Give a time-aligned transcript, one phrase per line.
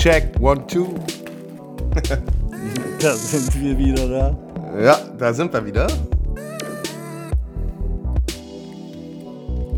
[0.00, 0.94] Check, one, two.
[3.00, 4.80] da sind wir wieder da.
[4.80, 5.86] Ja, da sind wir wieder.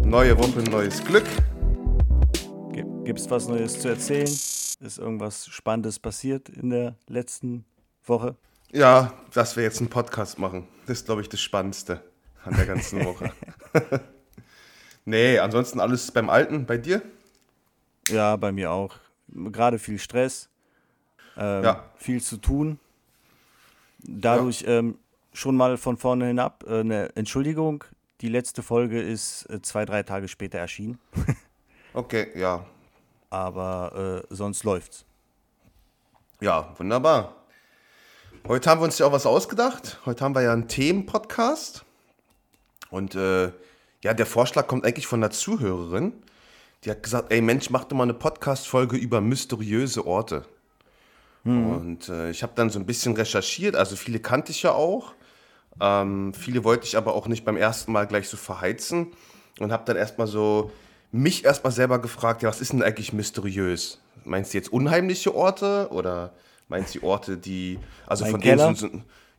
[0.05, 1.25] Neue Woche, neues Glück.
[3.03, 4.29] Gibt es was Neues zu erzählen?
[4.29, 7.65] Ist irgendwas Spannendes passiert in der letzten
[8.05, 8.37] Woche?
[8.71, 10.69] Ja, dass wir jetzt einen Podcast machen.
[10.87, 12.01] Das ist, glaube ich, das Spannendste
[12.45, 13.33] an der ganzen Woche.
[15.05, 16.65] nee, ansonsten alles beim Alten.
[16.65, 17.03] Bei dir?
[18.09, 19.01] Ja, bei mir auch.
[19.35, 20.49] Gerade viel Stress,
[21.37, 21.85] ähm, ja.
[21.97, 22.79] viel zu tun.
[23.99, 24.79] Dadurch ja.
[24.79, 24.99] ähm,
[25.33, 27.85] schon mal von vorne hinab äh, eine Entschuldigung.
[28.21, 30.99] Die letzte Folge ist äh, zwei, drei Tage später erschienen.
[31.95, 32.67] okay, ja.
[33.31, 35.05] Aber äh, sonst läuft's.
[36.41, 37.37] Ja, wunderbar.
[38.47, 40.01] Heute haben wir uns ja auch was ausgedacht.
[40.05, 41.85] Heute haben wir ja einen Themen-Podcast.
[42.91, 43.53] Und äh,
[44.03, 46.13] ja, der Vorschlag kommt eigentlich von einer Zuhörerin.
[46.85, 50.45] Die hat gesagt, ey Mensch, mach doch mal eine Podcast-Folge über mysteriöse Orte.
[51.45, 51.71] Mhm.
[51.71, 55.15] Und äh, ich habe dann so ein bisschen recherchiert, also viele kannte ich ja auch.
[55.81, 59.09] Ähm, viele wollte ich aber auch nicht beim ersten Mal gleich so verheizen.
[59.61, 60.73] Und habe dann erstmal so
[61.13, 64.01] mich erstmal selber gefragt, ja, was ist denn eigentlich mysteriös?
[64.25, 66.33] Meinst du jetzt unheimliche Orte oder
[66.69, 68.73] meinst du Orte, die, also mein von Keller?
[68.73, 68.89] denen so,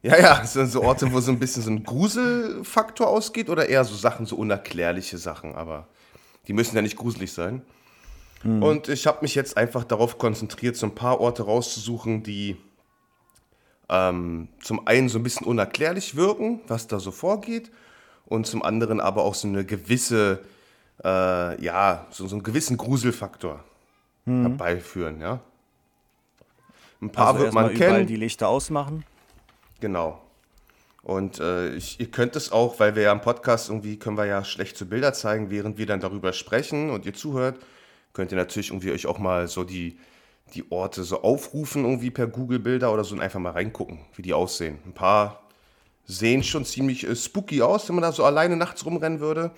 [0.03, 3.83] ja, ja, so, so Orte, wo so ein bisschen so ein Gruselfaktor ausgeht oder eher
[3.85, 5.87] so Sachen, so unerklärliche Sachen, aber
[6.47, 7.61] die müssen ja nicht gruselig sein.
[8.43, 8.63] Mhm.
[8.63, 12.57] Und ich habe mich jetzt einfach darauf konzentriert, so ein paar Orte rauszusuchen, die
[13.89, 17.71] ähm, zum einen so ein bisschen unerklärlich wirken, was da so vorgeht,
[18.25, 20.43] und zum anderen aber auch so eine gewisse,
[21.03, 23.63] äh, ja, so, so einen gewissen Gruselfaktor
[24.25, 24.41] mhm.
[24.41, 25.39] herbeiführen, ja.
[27.01, 28.07] Ein paar also wird man kennen.
[28.07, 29.03] die Lichter ausmachen.
[29.81, 30.22] Genau.
[31.03, 34.25] Und äh, ich, ihr könnt es auch, weil wir ja im Podcast irgendwie können wir
[34.25, 37.59] ja schlecht zu Bilder zeigen, während wir dann darüber sprechen und ihr zuhört,
[38.13, 39.97] könnt ihr natürlich irgendwie euch auch mal so die,
[40.53, 44.33] die Orte so aufrufen, irgendwie per Google-Bilder oder so und einfach mal reingucken, wie die
[44.33, 44.79] aussehen.
[44.85, 45.43] Ein paar
[46.05, 49.51] sehen schon ziemlich äh, spooky aus, wenn man da so alleine nachts rumrennen würde.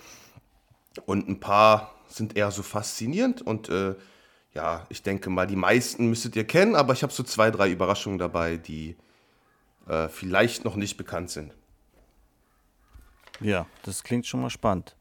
[1.05, 3.95] Und ein paar sind eher so faszinierend und äh,
[4.53, 7.69] ja, ich denke mal, die meisten müsstet ihr kennen, aber ich habe so zwei, drei
[7.69, 8.95] Überraschungen dabei, die
[9.87, 11.53] äh, vielleicht noch nicht bekannt sind.
[13.41, 14.95] Ja, das klingt schon mal spannend.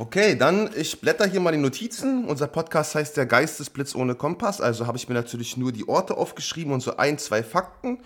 [0.00, 2.24] Okay, dann ich blätter hier mal die Notizen.
[2.26, 6.16] Unser Podcast heißt der Geistesblitz ohne Kompass, also habe ich mir natürlich nur die Orte
[6.16, 7.98] aufgeschrieben und so ein, zwei Fakten.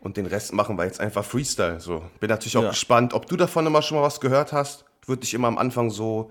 [0.00, 1.80] Und den Rest machen wir jetzt einfach Freestyle.
[1.80, 2.02] So.
[2.20, 2.68] Bin natürlich auch ja.
[2.70, 4.84] gespannt, ob du davon immer schon mal was gehört hast.
[5.04, 6.30] Würde dich immer am Anfang so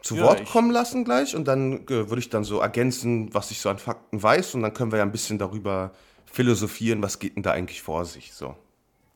[0.00, 3.50] zu ja, Wort kommen lassen gleich und dann äh, würde ich dann so ergänzen, was
[3.50, 5.92] ich so an Fakten weiß und dann können wir ja ein bisschen darüber
[6.32, 8.32] philosophieren, was geht denn da eigentlich vor sich.
[8.32, 8.56] So.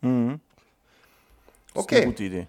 [0.02, 0.40] Mhm.
[1.74, 1.96] Das okay.
[1.96, 2.46] Ist eine gute Idee.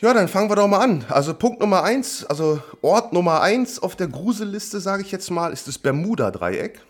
[0.00, 1.04] Ja, dann fangen wir doch mal an.
[1.08, 5.52] Also Punkt Nummer eins, also Ort Nummer eins auf der Gruselliste, sage ich jetzt mal,
[5.52, 6.80] ist das Bermuda-Dreieck.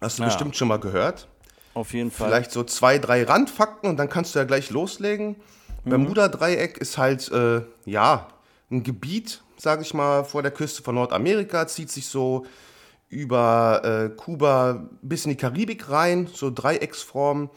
[0.00, 0.28] Hast du ja.
[0.28, 1.28] bestimmt schon mal gehört.
[1.74, 2.28] Auf jeden Fall.
[2.28, 5.36] Vielleicht so zwei, drei Randfakten und dann kannst du ja gleich loslegen.
[5.84, 5.90] Mhm.
[5.90, 8.28] Bermuda-Dreieck ist halt, äh, ja,
[8.70, 12.46] ein Gebiet, sage ich mal, vor der Küste von Nordamerika, zieht sich so
[13.12, 17.50] über äh, Kuba bis in die Karibik rein, so Dreiecksform.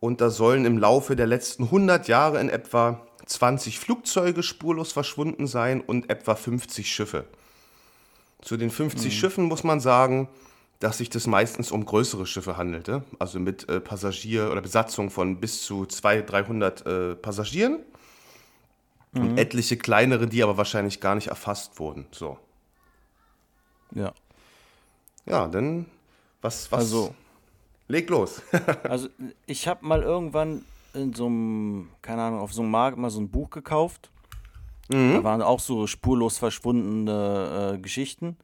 [0.00, 5.46] Und da sollen im Laufe der letzten 100 Jahre in etwa 20 Flugzeuge spurlos verschwunden
[5.46, 7.26] sein und etwa 50 Schiffe.
[8.40, 9.10] Zu den 50 mhm.
[9.16, 10.28] Schiffen muss man sagen,
[10.80, 15.38] dass sich das meistens um größere Schiffe handelte, also mit äh, Passagier- oder Besatzung von
[15.38, 17.80] bis zu 200, 300 äh, Passagieren
[19.12, 19.20] mhm.
[19.20, 22.06] und etliche kleinere, die aber wahrscheinlich gar nicht erfasst wurden.
[22.10, 22.38] So.
[23.94, 24.12] Ja.
[25.26, 25.86] Ja, dann
[26.40, 26.80] was, was?
[26.80, 27.14] Also,
[27.88, 28.42] leg los.
[28.84, 29.08] also
[29.46, 33.20] ich habe mal irgendwann in so einem, keine Ahnung, auf so einem Markt mal so
[33.20, 34.10] ein Buch gekauft.
[34.88, 35.14] Mhm.
[35.14, 38.36] Da waren auch so spurlos verschwundene äh, Geschichten.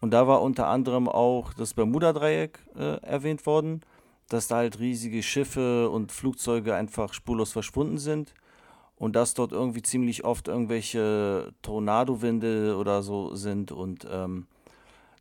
[0.00, 3.82] Und da war unter anderem auch das Bermuda-Dreieck äh, erwähnt worden,
[4.28, 8.34] dass da halt riesige Schiffe und Flugzeuge einfach spurlos verschwunden sind.
[8.96, 13.70] Und dass dort irgendwie ziemlich oft irgendwelche Tornadowinde oder so sind.
[13.70, 14.46] Und ähm,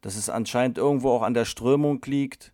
[0.08, 2.54] dass es anscheinend irgendwo auch an der Strömung liegt.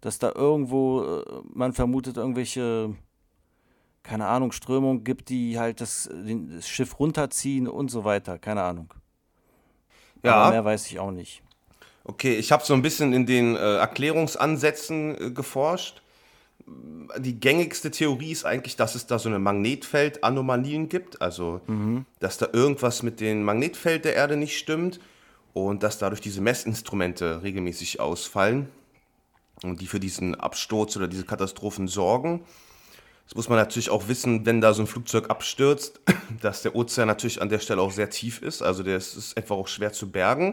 [0.00, 2.96] Dass da irgendwo, äh, man vermutet, irgendwelche
[4.02, 8.38] keine Ahnung, Strömung gibt, die halt das, das Schiff runterziehen und so weiter.
[8.38, 8.94] Keine Ahnung.
[10.22, 10.36] Ja.
[10.36, 11.42] Aber mehr weiß ich auch nicht.
[12.04, 16.00] Okay, ich habe so ein bisschen in den äh, Erklärungsansätzen äh, geforscht.
[17.18, 22.06] Die gängigste Theorie ist eigentlich, dass es da so eine Magnetfeldanomalien gibt, also mhm.
[22.20, 24.98] dass da irgendwas mit dem Magnetfeld der Erde nicht stimmt
[25.56, 28.68] und dass dadurch diese Messinstrumente regelmäßig ausfallen
[29.62, 32.44] und die für diesen Absturz oder diese Katastrophen sorgen.
[33.24, 36.00] Das muss man natürlich auch wissen, wenn da so ein Flugzeug abstürzt,
[36.42, 38.60] dass der Ozean natürlich an der Stelle auch sehr tief ist.
[38.60, 40.52] Also der ist, ist einfach auch schwer zu bergen.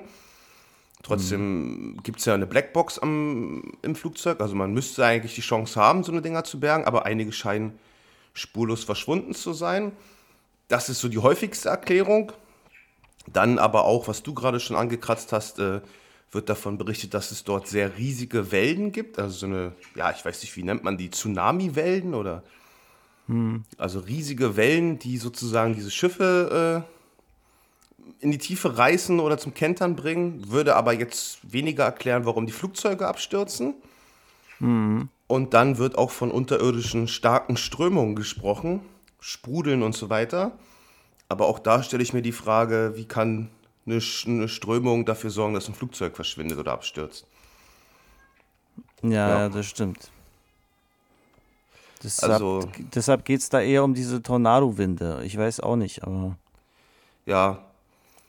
[1.01, 4.39] Trotzdem gibt es ja eine Blackbox am, im Flugzeug.
[4.39, 7.77] Also man müsste eigentlich die Chance haben, so eine Dinger zu bergen, aber einige scheinen
[8.33, 9.91] spurlos verschwunden zu sein.
[10.69, 12.31] Das ist so die häufigste Erklärung.
[13.27, 15.81] Dann aber auch, was du gerade schon angekratzt hast, äh,
[16.31, 19.19] wird davon berichtet, dass es dort sehr riesige Wellen gibt.
[19.19, 22.43] Also so eine, ja, ich weiß nicht, wie nennt man die, Tsunami-Wellen oder
[23.27, 23.63] hm.
[23.77, 29.95] also riesige Wellen, die sozusagen diese Schiffe äh, in die Tiefe reißen oder zum Kentern
[29.95, 30.49] bringen.
[30.49, 33.75] Würde aber jetzt weniger erklären, warum die Flugzeuge abstürzen.
[34.59, 35.09] Hm.
[35.27, 38.81] Und dann wird auch von unterirdischen starken Strömungen gesprochen,
[39.19, 40.51] Sprudeln und so weiter.
[41.33, 43.49] Aber auch da stelle ich mir die Frage, wie kann
[43.87, 47.25] eine, eine Strömung dafür sorgen, dass ein Flugzeug verschwindet oder abstürzt?
[49.01, 49.49] Ja, ja.
[49.49, 50.11] das stimmt.
[52.03, 55.23] Deshalb, also, deshalb geht es da eher um diese Tornado-Winde.
[55.25, 56.37] Ich weiß auch nicht, aber.
[57.25, 57.65] Ja.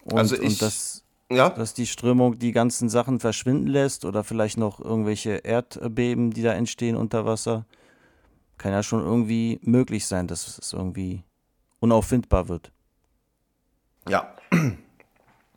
[0.04, 1.50] Und, also ich, und das, ja?
[1.50, 6.54] dass die Strömung die ganzen Sachen verschwinden lässt oder vielleicht noch irgendwelche Erdbeben, die da
[6.54, 7.66] entstehen unter Wasser.
[8.56, 11.22] Kann ja schon irgendwie möglich sein, dass es irgendwie
[11.80, 12.72] unauffindbar wird.
[14.08, 14.34] Ja.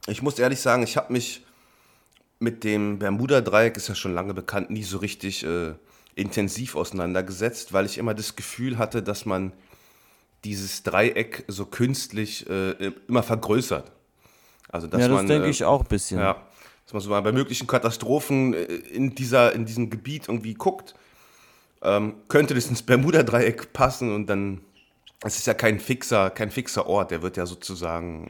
[0.08, 1.46] Ich muss ehrlich sagen, ich habe mich
[2.40, 5.74] mit dem Bermuda-Dreieck, ist ja schon lange bekannt, nie so richtig äh,
[6.16, 9.54] intensiv auseinandergesetzt, weil ich immer das Gefühl hatte, dass man
[10.44, 13.92] dieses Dreieck so künstlich äh, immer vergrößert.
[14.70, 16.20] Also, dass ja, das man, denke äh, ich auch ein bisschen.
[16.20, 16.42] Ja,
[16.86, 20.96] dass man so mal bei möglichen Katastrophen äh, in, dieser, in diesem Gebiet irgendwie guckt,
[21.82, 24.62] ähm, könnte das ins Bermuda-Dreieck passen und dann,
[25.24, 28.30] es ist ja kein fixer, kein fixer Ort, der wird ja sozusagen.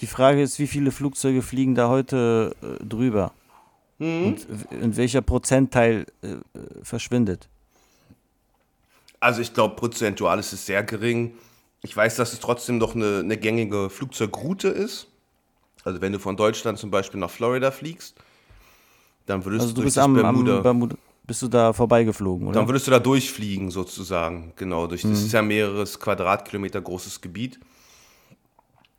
[0.00, 3.32] Die Frage ist, wie viele Flugzeuge fliegen da heute äh, drüber?
[3.98, 4.24] Mhm.
[4.24, 6.36] Und in welcher Prozentteil äh,
[6.82, 7.48] verschwindet?
[9.20, 11.34] Also ich glaube, prozentual ist es sehr gering.
[11.82, 15.08] Ich weiß, dass es trotzdem noch eine, eine gängige Flugzeugroute ist.
[15.84, 18.16] Also wenn du von Deutschland zum Beispiel nach Florida fliegst,
[19.26, 20.96] dann würdest also du, du bist am, Bermuda, am Bermuda,
[21.30, 22.58] bist du da vorbeigeflogen, oder?
[22.58, 24.86] Dann würdest du da durchfliegen sozusagen, genau.
[24.86, 25.10] Durch, mhm.
[25.10, 27.60] Das ist ja mehreres Quadratkilometer großes Gebiet.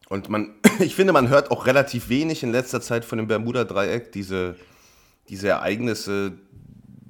[0.09, 4.11] Und man, ich finde, man hört auch relativ wenig in letzter Zeit von dem Bermuda-Dreieck.
[4.11, 4.55] Diese
[5.31, 6.33] diese Ereignisse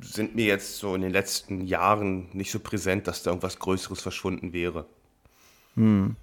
[0.02, 4.00] sind mir jetzt so in den letzten Jahren nicht so präsent, dass da irgendwas Größeres
[4.00, 4.86] verschwunden wäre.
[5.76, 6.16] Hm.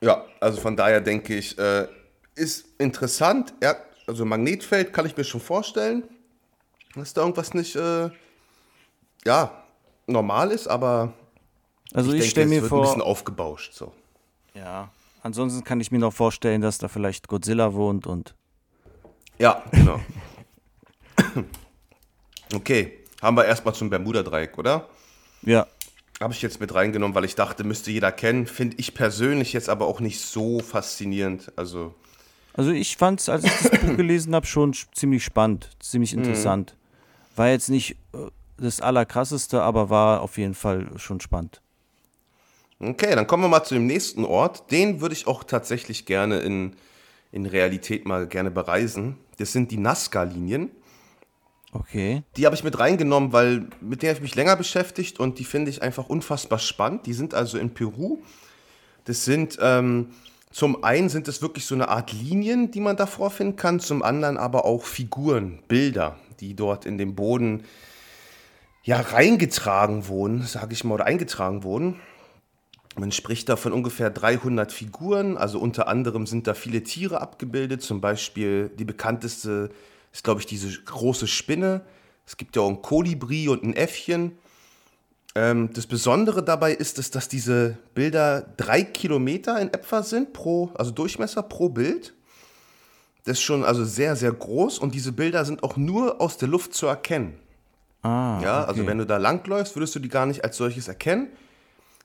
[0.00, 1.86] Ja, also von daher denke ich, äh,
[2.34, 3.52] ist interessant.
[3.62, 3.76] Ja,
[4.06, 6.04] also Magnetfeld kann ich mir schon vorstellen,
[6.94, 8.10] dass da irgendwas nicht, äh,
[9.24, 9.64] ja,
[10.06, 11.12] normal ist, aber
[11.92, 13.92] also ich, ich stelle mir vor, ein bisschen aufgebauscht so.
[14.54, 14.90] Ja,
[15.22, 18.34] ansonsten kann ich mir noch vorstellen, dass da vielleicht Godzilla wohnt und
[19.38, 20.00] ja, genau.
[22.54, 24.88] Okay, haben wir erstmal zum Bermuda-Dreieck, oder?
[25.42, 25.66] Ja.
[26.20, 28.46] Habe ich jetzt mit reingenommen, weil ich dachte, müsste jeder kennen.
[28.46, 31.50] Finde ich persönlich jetzt aber auch nicht so faszinierend.
[31.56, 31.94] Also,
[32.52, 36.20] also ich fand es, als ich das Buch gelesen habe, schon ziemlich spannend, ziemlich mhm.
[36.20, 36.76] interessant.
[37.36, 41.60] War jetzt nicht äh, das Allerkrasseste, aber war auf jeden Fall schon spannend.
[42.80, 44.70] Okay, dann kommen wir mal zu dem nächsten Ort.
[44.70, 46.76] Den würde ich auch tatsächlich gerne in,
[47.32, 49.16] in Realität mal gerne bereisen.
[49.38, 50.70] Das sind die Nazca-Linien.
[51.72, 52.22] Okay.
[52.36, 55.44] Die habe ich mit reingenommen, weil mit der habe ich mich länger beschäftigt und die
[55.44, 57.06] finde ich einfach unfassbar spannend.
[57.06, 58.18] Die sind also in Peru.
[59.04, 60.10] Das sind ähm,
[60.50, 64.04] zum einen sind es wirklich so eine Art Linien, die man da vorfinden kann, zum
[64.04, 66.16] anderen aber auch Figuren, Bilder,
[66.48, 67.64] die dort in den Boden
[68.82, 72.00] ja reingetragen wurden, sage ich mal, oder eingetragen wurden.
[72.96, 77.82] Man spricht da von ungefähr 300 Figuren, also unter anderem sind da viele Tiere abgebildet,
[77.82, 79.70] zum Beispiel die bekannteste
[80.12, 81.80] ist, glaube ich, diese große Spinne.
[82.24, 84.38] Es gibt ja auch ein Kolibri und ein Äffchen.
[85.34, 90.70] Ähm, das Besondere dabei ist, ist, dass diese Bilder drei Kilometer in etwa sind, pro,
[90.74, 92.13] also Durchmesser pro Bild.
[93.24, 96.48] Das ist schon also sehr, sehr groß und diese Bilder sind auch nur aus der
[96.48, 97.38] Luft zu erkennen.
[98.02, 98.68] Ah, ja, also okay.
[98.68, 101.28] also wenn du da langläufst, würdest du die gar nicht als solches erkennen.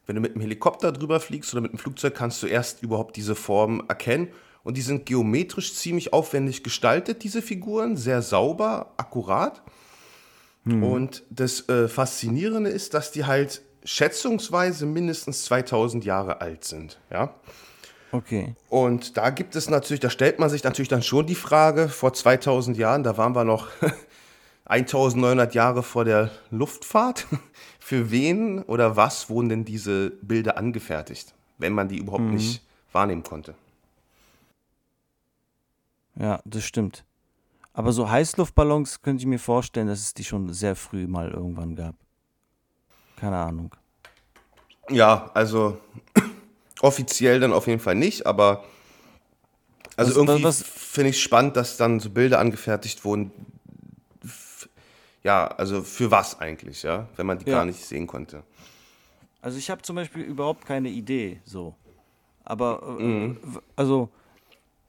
[0.06, 3.18] Wenn du mit einem Helikopter drüber fliegst oder mit einem Flugzeug, kannst du erst überhaupt
[3.18, 4.30] diese Form erkennen.
[4.64, 9.62] Und die sind geometrisch ziemlich aufwendig gestaltet, diese Figuren, sehr sauber, akkurat.
[10.64, 10.84] Hm.
[10.84, 17.00] Und das äh, Faszinierende ist, dass die halt schätzungsweise mindestens 2000 Jahre alt sind.
[17.12, 17.36] Ja.
[18.12, 18.56] Okay.
[18.70, 22.14] Und da gibt es natürlich, da stellt man sich natürlich dann schon die Frage, vor
[22.14, 23.68] 2000 Jahren, da waren wir noch
[24.66, 27.28] 1900 Jahre vor der Luftfahrt.
[27.80, 32.36] Für wen oder was wurden denn diese Bilder angefertigt, wenn man die überhaupt mhm.
[32.36, 33.56] nicht wahrnehmen konnte?
[36.16, 37.04] Ja, das stimmt.
[37.74, 41.76] Aber so Heißluftballons könnte ich mir vorstellen, dass es die schon sehr früh mal irgendwann
[41.76, 41.96] gab.
[43.16, 43.74] Keine Ahnung.
[44.90, 45.80] Ja, also
[46.82, 48.64] offiziell dann auf jeden Fall nicht, aber
[49.98, 53.32] also was, irgendwie finde ich spannend, dass dann so Bilder angefertigt wurden.
[55.24, 57.58] Ja, also für was eigentlich, ja, wenn man die Ja.
[57.58, 58.44] gar nicht sehen konnte.
[59.42, 61.76] Also ich habe zum Beispiel überhaupt keine Idee, so.
[62.46, 63.38] Aber, äh, Mhm.
[63.76, 64.10] also,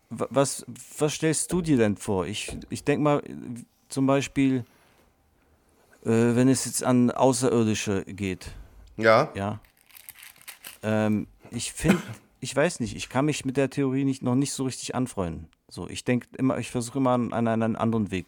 [0.09, 0.65] was,
[0.99, 2.27] was stellst du dir denn vor?
[2.27, 3.23] Ich, ich denke mal,
[3.89, 4.65] zum Beispiel,
[6.05, 8.53] äh, wenn es jetzt an Außerirdische geht,
[8.97, 9.61] Ja, ja.
[10.83, 12.03] Ähm, ich finde,
[12.41, 15.49] ich weiß nicht, ich kann mich mit der Theorie nicht, noch nicht so richtig anfreunden.
[15.69, 18.27] So, ich denke immer, ich versuche immer an, an einen anderen Weg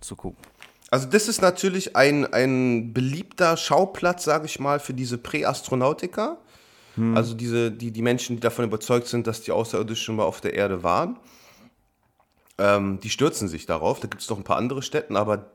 [0.00, 0.42] zu gucken.
[0.90, 6.38] also das ist natürlich ein, ein beliebter Schauplatz, sage ich mal, für diese Präastronautiker.
[7.14, 10.52] Also diese, die, die Menschen, die davon überzeugt sind, dass die Außerirdischen mal auf der
[10.52, 11.18] Erde waren.
[12.58, 14.00] Ähm, die stürzen sich darauf.
[14.00, 15.50] Da gibt es noch ein paar andere Städten, aber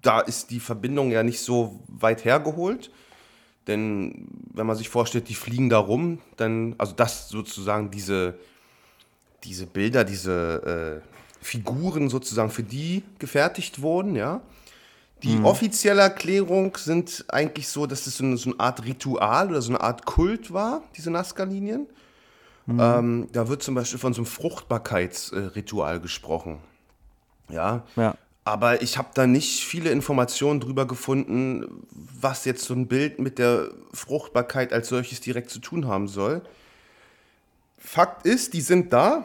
[0.00, 2.92] da ist die Verbindung ja nicht so weit hergeholt.
[3.66, 8.34] Denn wenn man sich vorstellt, die fliegen da rum, dann, also das sozusagen diese,
[9.42, 14.40] diese Bilder, diese äh, Figuren sozusagen für die gefertigt wurden, ja.
[15.22, 19.62] Die offizielle Erklärung sind eigentlich so, dass es so eine, so eine Art Ritual oder
[19.62, 21.86] so eine Art Kult war, diese Nazca-Linien.
[22.68, 26.58] Ähm, da wird zum Beispiel von so einem Fruchtbarkeitsritual gesprochen.
[27.48, 28.16] Ja, Ja.
[28.44, 33.38] Aber ich habe da nicht viele Informationen drüber gefunden, was jetzt so ein Bild mit
[33.38, 36.42] der Fruchtbarkeit als solches direkt zu tun haben soll.
[37.78, 39.24] Fakt ist, die sind da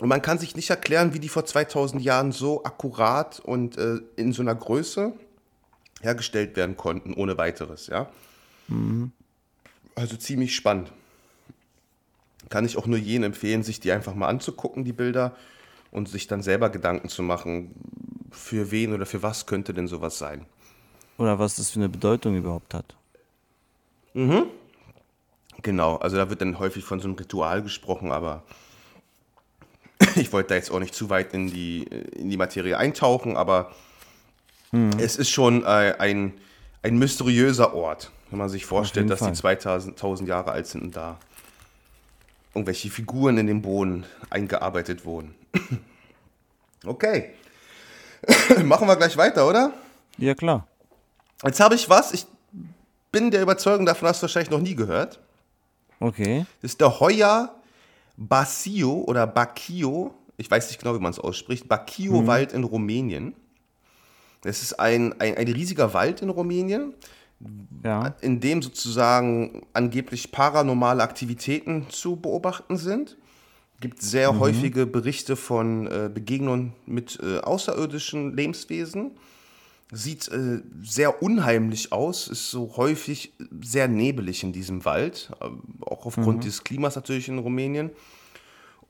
[0.00, 3.98] und man kann sich nicht erklären, wie die vor 2000 Jahren so akkurat und äh,
[4.14, 5.12] in so einer Größe
[6.00, 8.08] hergestellt werden konnten, ohne weiteres, ja.
[9.96, 10.92] Also ziemlich spannend.
[12.48, 15.36] Kann ich auch nur jenen empfehlen, sich die einfach mal anzugucken, die Bilder,
[15.90, 17.74] und sich dann selber Gedanken zu machen,
[18.30, 20.46] für wen oder für was könnte denn sowas sein.
[21.18, 22.94] Oder was das für eine Bedeutung überhaupt hat.
[25.62, 28.42] Genau, also da wird dann häufig von so einem Ritual gesprochen, aber
[30.16, 33.72] ich wollte da jetzt auch nicht zu weit in die, in die Materie eintauchen, aber
[34.98, 36.32] es ist schon äh, ein,
[36.82, 39.32] ein mysteriöser Ort, wenn man sich vorstellt, dass Fall.
[39.32, 41.18] die 2000 1000 Jahre alt sind und da
[42.54, 45.34] irgendwelche Figuren in den Boden eingearbeitet wurden.
[46.86, 47.30] okay.
[48.64, 49.72] Machen wir gleich weiter, oder?
[50.18, 50.66] Ja, klar.
[51.44, 52.26] Jetzt habe ich was, ich
[53.12, 55.18] bin der Überzeugung, davon hast du wahrscheinlich noch nie gehört.
[55.98, 56.44] Okay.
[56.62, 57.54] Das ist der Hoya
[58.16, 63.34] Basio oder Bakio, ich weiß nicht genau, wie man es ausspricht, Bakio-Wald in Rumänien.
[64.42, 66.94] Das ist ein, ein, ein riesiger Wald in Rumänien,
[67.82, 68.14] Ja.
[68.20, 73.16] in dem sozusagen angeblich paranormale Aktivitäten zu beobachten sind.
[73.80, 79.12] Gibt sehr häufige Berichte von äh, Begegnungen mit äh, außerirdischen Lebenswesen.
[79.90, 83.32] Sieht äh, sehr unheimlich aus, ist so häufig
[83.62, 85.46] sehr nebelig in diesem Wald, äh,
[85.80, 87.90] auch aufgrund des Klimas natürlich in Rumänien.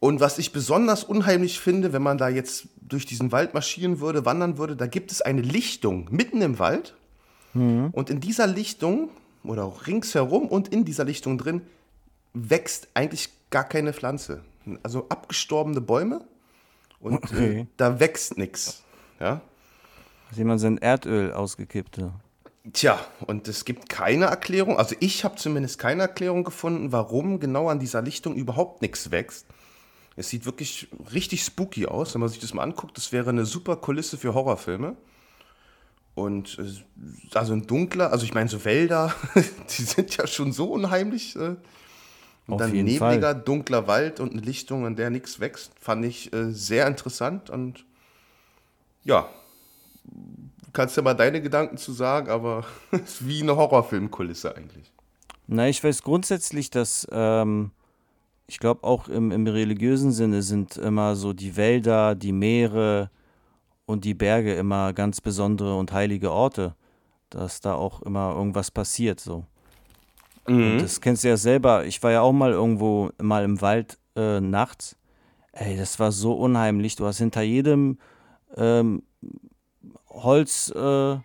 [0.00, 4.24] Und was ich besonders unheimlich finde, wenn man da jetzt durch diesen Wald marschieren würde,
[4.24, 6.94] wandern würde, da gibt es eine Lichtung mitten im Wald.
[7.92, 9.10] Und in dieser Lichtung
[9.42, 11.62] oder auch ringsherum und in dieser Lichtung drin
[12.32, 14.42] wächst eigentlich gar keine Pflanze.
[14.82, 16.24] Also abgestorbene Bäume
[17.00, 17.66] und äh, Okay.
[17.76, 18.82] da wächst nichts.
[19.18, 19.40] Ja?
[20.30, 21.98] Hat jemand sein Erdöl ausgekippt?
[21.98, 22.12] Ja.
[22.74, 27.68] Tja, und es gibt keine Erklärung, also ich habe zumindest keine Erklärung gefunden, warum genau
[27.68, 29.46] an dieser Lichtung überhaupt nichts wächst.
[30.14, 32.98] Es sieht wirklich richtig spooky aus, wenn man sich das mal anguckt.
[32.98, 34.96] Das wäre eine super Kulisse für Horrorfilme.
[36.14, 40.70] Und äh, also ein dunkler, also ich meine, so Wälder, die sind ja schon so
[40.70, 41.36] unheimlich.
[41.36, 41.56] Äh,
[42.46, 46.32] und Auf dann nebliger, dunkler Wald und eine Lichtung, an der nichts wächst, fand ich
[46.32, 47.50] äh, sehr interessant.
[47.50, 47.84] Und
[49.04, 49.28] ja,
[50.04, 54.92] du kannst ja mal deine Gedanken zu sagen, aber es ist wie eine Horrorfilmkulisse eigentlich.
[55.46, 57.72] Na, ich weiß grundsätzlich, dass ähm,
[58.46, 63.10] ich glaube auch im, im religiösen Sinne sind immer so die Wälder, die Meere
[63.86, 66.74] und die Berge immer ganz besondere und heilige Orte,
[67.30, 69.46] dass da auch immer irgendwas passiert so.
[70.46, 71.84] Und das kennst du ja selber.
[71.84, 74.96] Ich war ja auch mal irgendwo mal im Wald äh, nachts.
[75.52, 76.96] Ey, das war so unheimlich.
[76.96, 77.98] Du hast hinter jedem
[78.56, 79.02] ähm,
[80.08, 81.16] Holz äh,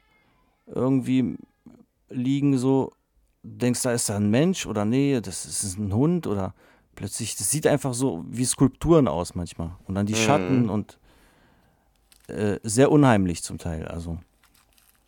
[0.67, 1.37] irgendwie
[2.09, 2.91] liegen so,
[3.43, 6.53] denkst, da ist da ein Mensch oder nee, das ist ein Hund oder
[6.95, 9.71] plötzlich, das sieht einfach so wie Skulpturen aus manchmal.
[9.85, 10.97] Und dann die Schatten und
[12.27, 13.87] äh, sehr unheimlich zum Teil.
[13.87, 14.17] Also,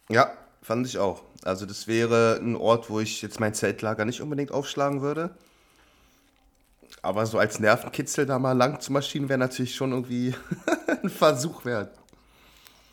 [0.10, 1.24] Ja, fand ich auch.
[1.44, 5.32] Also das wäre ein Ort, wo ich jetzt mein Zeltlager nicht unbedingt aufschlagen würde.
[7.02, 10.34] Aber so als Nervenkitzel da mal lang zu marschieren, wäre natürlich schon irgendwie
[11.04, 11.92] ein Versuch wert.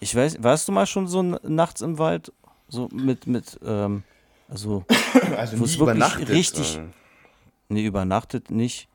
[0.01, 2.33] ich weiß, warst du mal schon so nachts im Wald?
[2.69, 4.03] So mit, mit, ähm,
[4.49, 4.85] also,
[5.37, 6.29] Also Wo es wirklich übernachtet.
[6.31, 6.87] richtig- äh.
[7.69, 8.89] nee, übernachtet nicht.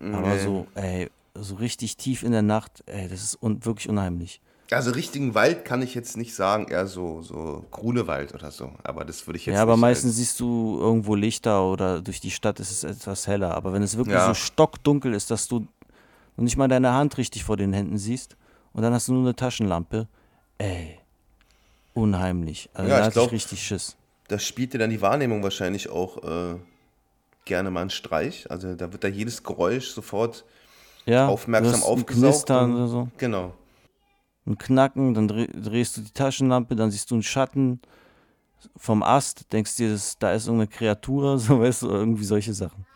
[0.00, 0.44] Aber Nee.
[0.44, 4.40] so, ey, so richtig tief in der Nacht, ey, das ist un wirklich unheimlich.
[4.70, 8.72] Also richtigen Wald kann ich jetzt nicht sagen, eher so, so Grunewald oder so.
[8.82, 12.32] Aber das würde ich jetzt Ja, aber meistens siehst du irgendwo Lichter oder durch die
[12.32, 13.54] Stadt ist es etwas heller.
[13.54, 14.26] Aber wenn es wirklich Ja.
[14.26, 15.66] so stockdunkel ist, dass du
[16.36, 18.36] nicht mal deine Hand richtig vor den Händen siehst
[18.72, 20.08] und dann hast du nur eine Taschenlampe,
[20.58, 20.98] ey,
[21.94, 22.68] unheimlich.
[22.74, 23.96] Also Ja, da ich glaub- ich richtig Schiss.
[24.28, 26.56] da spielt dir dann die Wahrnehmung wahrscheinlich auch äh,
[27.44, 28.50] gerne mal einen Streich.
[28.50, 30.44] Also da wird da jedes Geräusch sofort
[31.06, 32.08] Ja, aufmerksam aufgesaugt.
[32.32, 33.08] Knistern und- oder so.
[33.16, 33.54] Genau.
[34.46, 37.80] Ein Knacken, dann dreh, drehst du die Taschenlampe, dann siehst du einen Schatten
[38.76, 42.86] vom Ast, denkst dir, das, da ist irgendeine Kreatur, so weißt du, irgendwie solche Sachen.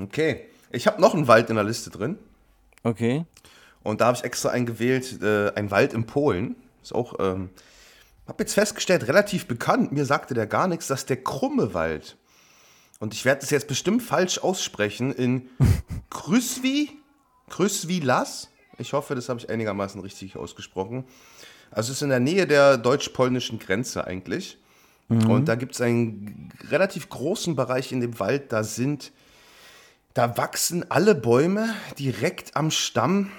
[0.00, 0.48] Okay.
[0.72, 2.18] Ich habe noch einen Wald in der Liste drin.
[2.82, 3.24] Okay.
[3.82, 6.56] Und da habe ich extra einen gewählt, äh, ein Wald in Polen.
[6.82, 7.50] Ist auch, ähm,
[8.26, 9.92] habe jetzt festgestellt, relativ bekannt.
[9.92, 12.16] Mir sagte der gar nichts, dass der krumme Wald.
[12.98, 15.12] Und ich werde das jetzt bestimmt falsch aussprechen.
[15.12, 15.48] In
[16.10, 16.90] Krysvi,
[17.48, 18.50] Krysvi Las.
[18.78, 21.04] Ich hoffe, das habe ich einigermaßen richtig ausgesprochen.
[21.70, 24.58] Also es ist in der Nähe der deutsch-polnischen Grenze eigentlich.
[25.08, 28.50] Und da gibt es einen relativ großen Bereich in dem Wald.
[28.52, 29.12] Da sind,
[30.14, 33.30] da wachsen alle Bäume direkt am Stamm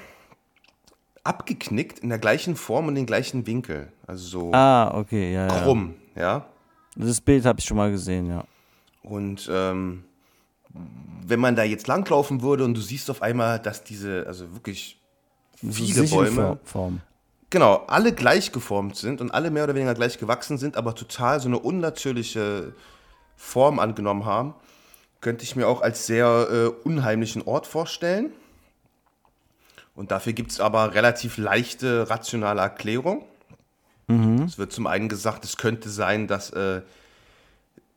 [1.25, 3.91] abgeknickt in der gleichen Form und den gleichen Winkel.
[4.08, 5.62] Also so Ah, okay, ja, ja.
[5.62, 6.48] krumm, ja.
[6.96, 8.46] Das Bild habe ich schon mal gesehen, ja.
[9.03, 10.06] Und ähm,
[11.25, 14.97] wenn man da jetzt langlaufen würde und du siehst auf einmal, dass diese, also wirklich
[15.62, 17.02] So viele Bäume, Sichelform.
[17.50, 21.40] genau, alle gleich geformt sind und alle mehr oder weniger gleich gewachsen sind, aber total
[21.40, 22.74] so eine unnatürliche
[23.36, 24.54] Form angenommen haben,
[25.22, 28.31] könnte ich mir auch als sehr äh, unheimlichen Ort vorstellen.
[29.96, 33.25] Und dafür gibt es aber relativ leichte rationale Erklärung.
[34.46, 36.81] Es wird zum einen gesagt, es könnte sein, dass äh,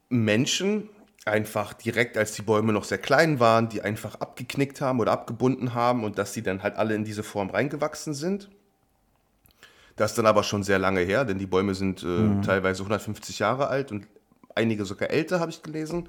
[0.09, 0.89] Menschen
[1.27, 5.75] einfach direkt, als die Bäume noch sehr klein waren, die einfach abgeknickt haben oder abgebunden
[5.75, 8.49] haben und dass sie dann halt alle in diese Form reingewachsen sind.
[9.97, 13.39] Das ist dann aber schon sehr lange her, denn die Bäume sind äh, teilweise 150
[13.39, 14.07] Jahre alt und
[14.55, 16.09] einige sogar älter, habe ich gelesen.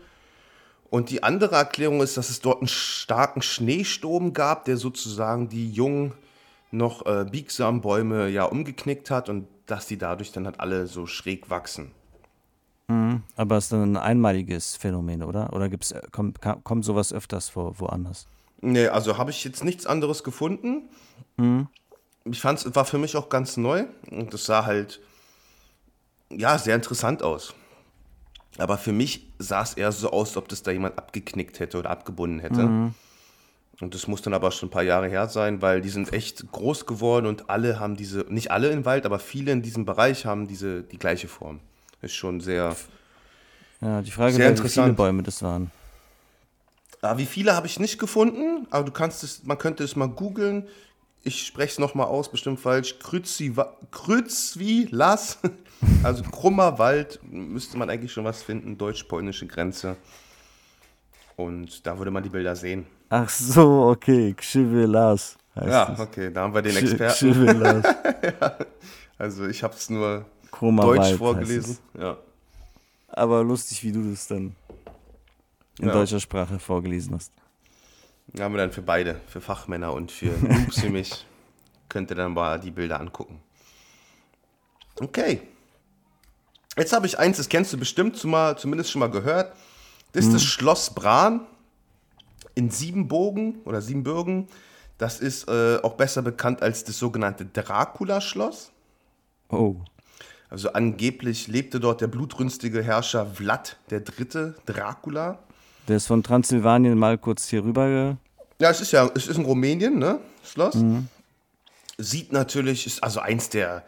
[0.90, 5.72] Und die andere Erklärung ist, dass es dort einen starken Schneesturm gab, der sozusagen die
[5.72, 6.14] jungen,
[6.72, 11.06] noch äh, biegsamen Bäume ja umgeknickt hat und dass die dadurch dann halt alle so
[11.06, 11.92] schräg wachsen.
[13.36, 15.54] Aber es ist dann ein einmaliges Phänomen, oder?
[15.54, 18.28] Oder gibt's, äh, kommt, kommt sowas öfters vor, woanders?
[18.62, 20.90] Nee, also habe ich jetzt nichts anderes gefunden.
[22.26, 25.02] Ich fand es war für mich auch ganz neu und es sah halt
[26.30, 27.54] ja sehr interessant aus.
[28.58, 31.80] Aber für mich sah es eher so aus, als ob das da jemand abgeknickt hätte
[31.80, 32.92] oder abgebunden hätte.
[33.80, 36.52] Und das muss dann aber schon ein paar Jahre her sein, weil die sind echt
[36.52, 40.26] groß geworden und alle haben diese, nicht alle im Wald, aber viele in diesem Bereich
[40.26, 41.60] haben diese die gleiche Form.
[42.02, 42.76] Ist schon sehr.
[43.82, 44.94] Ja, die Frage Sehr wäre, wie viele.
[44.94, 45.72] Bäume das waren.
[47.02, 50.08] Ah, wie viele habe ich nicht gefunden, aber du kannst es, man könnte es mal
[50.08, 50.68] googeln.
[51.24, 52.96] Ich spreche es nochmal aus, bestimmt falsch.
[53.02, 55.40] Krützwi- Krützwilas,
[56.04, 59.98] also krummer Wald, müsste man eigentlich schon was finden, deutsch-polnische Grenze.
[61.36, 62.86] Und da würde man die Bilder sehen.
[63.10, 66.00] Ach so, okay, heißt Ja, es.
[66.00, 67.14] okay, da haben wir den Experten.
[67.14, 67.84] Kschivelas,
[69.18, 71.78] Also ich habe es nur krummer deutsch Wald vorgelesen.
[71.94, 72.02] es.
[72.02, 72.18] Ja.
[73.08, 74.56] Aber lustig, wie du das dann
[75.80, 75.94] in Ja.
[75.94, 77.32] deutscher Sprache vorgelesen hast.
[78.28, 81.26] Da haben wir dann für beide, für Fachmänner und für Noobs wie mich,
[81.90, 83.42] könnt ihr dann mal die Bilder angucken.
[85.00, 85.42] Okay.
[86.78, 89.54] Jetzt habe ich eins, das kennst du bestimmt zumal, zumindest schon mal gehört.
[90.14, 91.42] Das ist das Schloss Bran
[92.56, 94.48] in Siebenbogen oder Siebenbürgen.
[94.98, 98.72] Das ist äh, auch besser bekannt als das sogenannte Dracula-Schloss.
[99.50, 99.76] Oh.
[100.52, 104.54] Also angeblich lebte dort der blutrünstige Herrscher Vlad III.
[104.66, 105.40] Dracula.
[105.88, 108.18] Der ist von Transsilvanien mal kurz hier rüber.
[108.60, 110.20] Ja, es ist ja, es ist in Rumänien, ne?
[110.44, 110.78] Schloss.
[111.98, 113.86] Sieht natürlich, ist also eins der,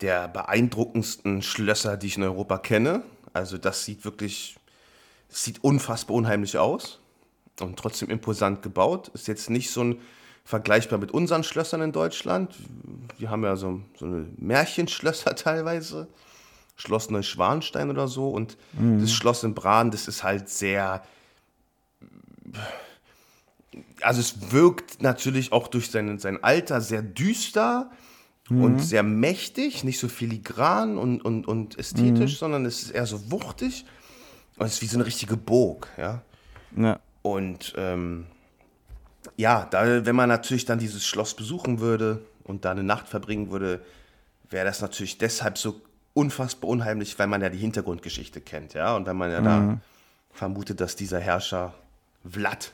[0.00, 3.02] der beeindruckendsten Schlösser, die ich in Europa kenne.
[3.34, 4.56] Also das sieht wirklich,
[5.28, 7.00] sieht unfassbar unheimlich aus
[7.60, 9.08] und trotzdem imposant gebaut.
[9.08, 10.00] Ist jetzt nicht so ein
[10.48, 12.54] vergleichbar mit unseren Schlössern in Deutschland.
[13.18, 16.08] Wir haben ja so, so eine Märchenschlösser teilweise.
[16.74, 18.30] Schloss Neuschwanstein oder so.
[18.30, 21.02] Und das Schloss in Bran, das ist halt sehr,
[24.00, 27.90] also es wirkt natürlich auch durch sein, sein Alter sehr düster
[28.48, 33.30] und sehr mächtig, nicht so filigran und, und, und ästhetisch, sondern es ist eher so
[33.30, 33.84] wuchtig
[34.56, 36.22] und es ist wie so eine richtige Burg, ja.
[36.74, 37.00] ja.
[37.20, 38.24] Und ähm,
[39.38, 43.52] ja, da, wenn man natürlich dann dieses Schloss besuchen würde und da eine Nacht verbringen
[43.52, 43.80] würde,
[44.50, 45.80] wäre das natürlich deshalb so
[46.12, 48.96] unfassbar unheimlich, weil man ja die Hintergrundgeschichte kennt, ja.
[48.96, 49.80] Und wenn man ja da
[50.32, 51.72] vermutet, dass dieser Herrscher
[52.28, 52.72] Vlad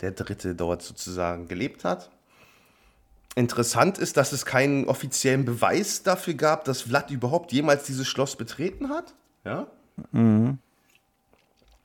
[0.00, 2.10] der Dritte dort sozusagen gelebt hat.
[3.36, 8.34] Interessant ist, dass es keinen offiziellen Beweis dafür gab, dass Vlad überhaupt jemals dieses Schloss
[8.36, 9.14] betreten hat.
[9.44, 9.68] Ja?
[10.10, 10.58] Mhm.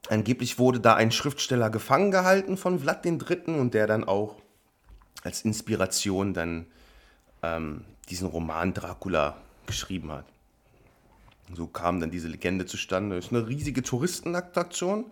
[0.09, 3.59] Angeblich wurde da ein Schriftsteller gefangen gehalten von Vlad III.
[3.59, 4.35] und der dann auch
[5.23, 6.65] als Inspiration dann
[7.43, 9.37] ähm, diesen Roman Dracula
[9.67, 10.25] geschrieben hat.
[11.53, 13.15] So kam dann diese Legende zustande.
[13.15, 15.05] Das ist eine riesige Touristenattraktion.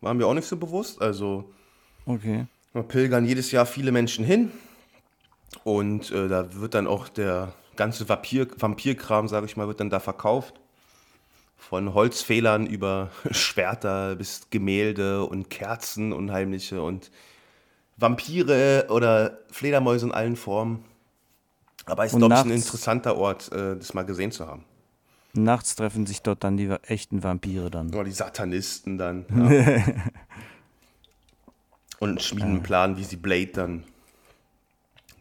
[0.00, 1.00] War mir auch nicht so bewusst.
[1.00, 1.52] Also
[2.06, 2.46] okay.
[2.72, 4.50] da pilgern jedes Jahr viele Menschen hin.
[5.62, 9.90] Und äh, da wird dann auch der ganze Vampir, Vampirkram, sage ich mal, wird dann
[9.90, 10.60] da verkauft.
[11.68, 17.10] Von Holzfehlern über Schwerter bis Gemälde und Kerzen, unheimliche und
[17.96, 20.84] Vampire oder Fledermäuse in allen Formen.
[21.86, 24.64] Aber es ist, glaube ich, ein interessanter Ort, äh, das mal gesehen zu haben.
[25.32, 27.88] Nachts treffen sich dort dann die echten Vampire dann.
[27.88, 29.26] Oder die Satanisten dann.
[32.00, 32.08] Ja.
[32.08, 33.84] und schmieden einen Plan, wie sie Blade dann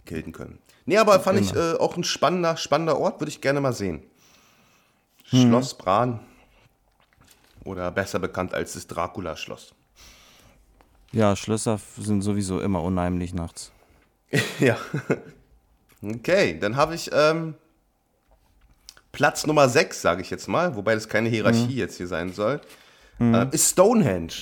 [0.05, 0.59] killen können.
[0.85, 4.03] Nee, aber fand ich äh, auch ein spannender, spannender Ort, würde ich gerne mal sehen.
[5.29, 5.47] Hm.
[5.47, 6.19] Schloss Bran.
[7.63, 9.73] Oder besser bekannt als das Dracula-Schloss.
[11.11, 13.71] Ja, Schlösser sind sowieso immer unheimlich nachts.
[14.59, 14.77] ja.
[16.01, 17.53] Okay, dann habe ich ähm,
[19.11, 21.77] Platz Nummer 6, sage ich jetzt mal, wobei das keine Hierarchie mhm.
[21.77, 22.59] jetzt hier sein soll,
[23.19, 23.33] mhm.
[23.35, 24.33] äh, ist Stonehenge.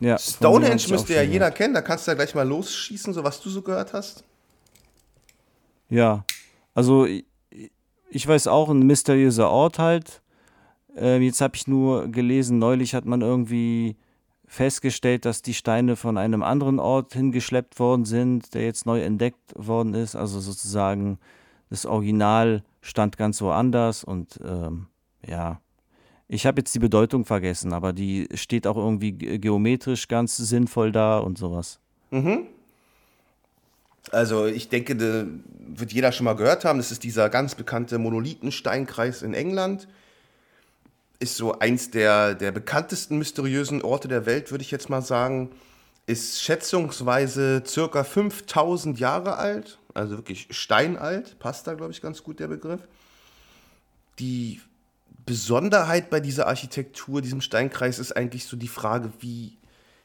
[0.00, 3.40] Ja, Stonehenge müsste ja jeder kennen, da kannst du ja gleich mal losschießen, so was
[3.40, 4.24] du so gehört hast.
[5.88, 6.24] Ja,
[6.74, 10.20] also ich weiß auch, ein mysteriöser Ort halt.
[10.96, 13.96] Ähm, jetzt habe ich nur gelesen, neulich hat man irgendwie
[14.46, 19.52] festgestellt, dass die Steine von einem anderen Ort hingeschleppt worden sind, der jetzt neu entdeckt
[19.54, 20.16] worden ist.
[20.16, 21.18] Also sozusagen
[21.68, 24.86] das Original stand ganz woanders und ähm,
[25.26, 25.60] ja,
[26.28, 31.18] ich habe jetzt die Bedeutung vergessen, aber die steht auch irgendwie geometrisch ganz sinnvoll da
[31.18, 31.80] und sowas.
[32.10, 32.46] Mhm.
[34.12, 35.26] Also ich denke, da
[35.58, 39.88] wird jeder schon mal gehört haben, das ist dieser ganz bekannte Monolithensteinkreis in England
[41.18, 45.50] ist so eins der, der bekanntesten mysteriösen Orte der Welt, würde ich jetzt mal sagen.
[46.06, 52.38] Ist schätzungsweise circa 5000 Jahre alt, also wirklich steinalt, passt da, glaube ich, ganz gut
[52.38, 52.80] der Begriff.
[54.20, 54.60] Die
[55.24, 59.58] Besonderheit bei dieser Architektur, diesem Steinkreis, ist eigentlich so die Frage, wie,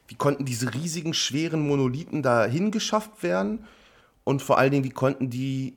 [0.08, 3.64] wie konnten diese riesigen, schweren Monolithen da hingeschafft werden
[4.24, 5.76] und vor allen Dingen, wie konnten die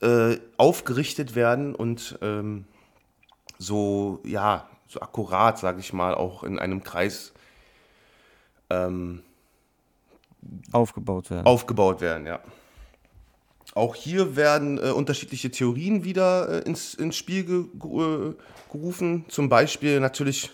[0.00, 2.64] äh, aufgerichtet werden und ähm,
[3.62, 7.32] so, ja, so akkurat, sage ich mal, auch in einem Kreis
[8.70, 9.22] ähm,
[10.72, 11.46] aufgebaut werden.
[11.46, 12.40] Aufgebaut werden, ja.
[13.74, 18.34] Auch hier werden äh, unterschiedliche Theorien wieder äh, ins, ins Spiel ge ge
[18.70, 19.24] gerufen.
[19.28, 20.50] Zum Beispiel natürlich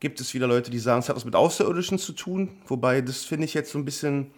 [0.00, 2.56] gibt es wieder Leute, die sagen, es hat was mit Außerirdischen zu tun.
[2.66, 4.32] Wobei das finde ich jetzt so ein bisschen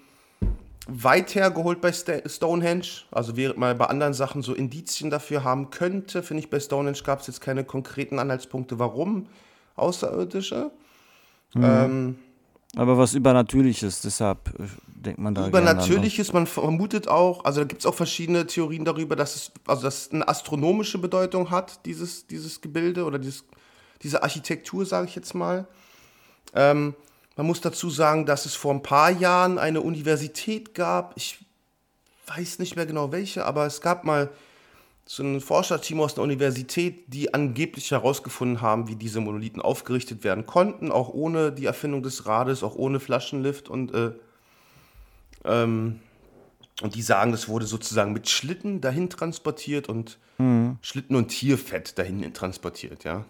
[0.86, 3.04] weit hergeholt bei Stonehenge.
[3.10, 7.02] Also während man bei anderen Sachen so Indizien dafür haben könnte, finde ich, bei Stonehenge
[7.04, 9.26] gab es jetzt keine konkreten Anhaltspunkte, warum
[9.76, 10.70] Außerirdische.
[11.54, 11.64] Mhm.
[11.64, 12.18] Ähm,
[12.76, 15.46] aber was Übernatürliches, deshalb äh, denkt man da.
[15.46, 19.82] Übernatürliches, man vermutet auch, also da gibt es auch verschiedene Theorien darüber, dass es, also
[19.82, 23.44] dass eine astronomische Bedeutung hat, dieses, dieses Gebilde oder dieses,
[24.02, 25.66] diese Architektur, sage ich jetzt mal.
[26.54, 26.94] Ähm,
[27.36, 31.14] man muss dazu sagen, dass es vor ein paar Jahren eine Universität gab.
[31.16, 31.44] Ich
[32.26, 34.30] weiß nicht mehr genau welche, aber es gab mal
[35.06, 40.46] so ein Forscherteam aus der Universität, die angeblich herausgefunden haben, wie diese Monolithen aufgerichtet werden
[40.46, 44.12] konnten, auch ohne die Erfindung des Rades, auch ohne Flaschenlift und äh,
[45.44, 46.00] ähm,
[46.82, 50.78] und die sagen, das wurde sozusagen mit Schlitten dahin transportiert und mhm.
[50.82, 53.24] Schlitten und Tierfett dahin transportiert, ja.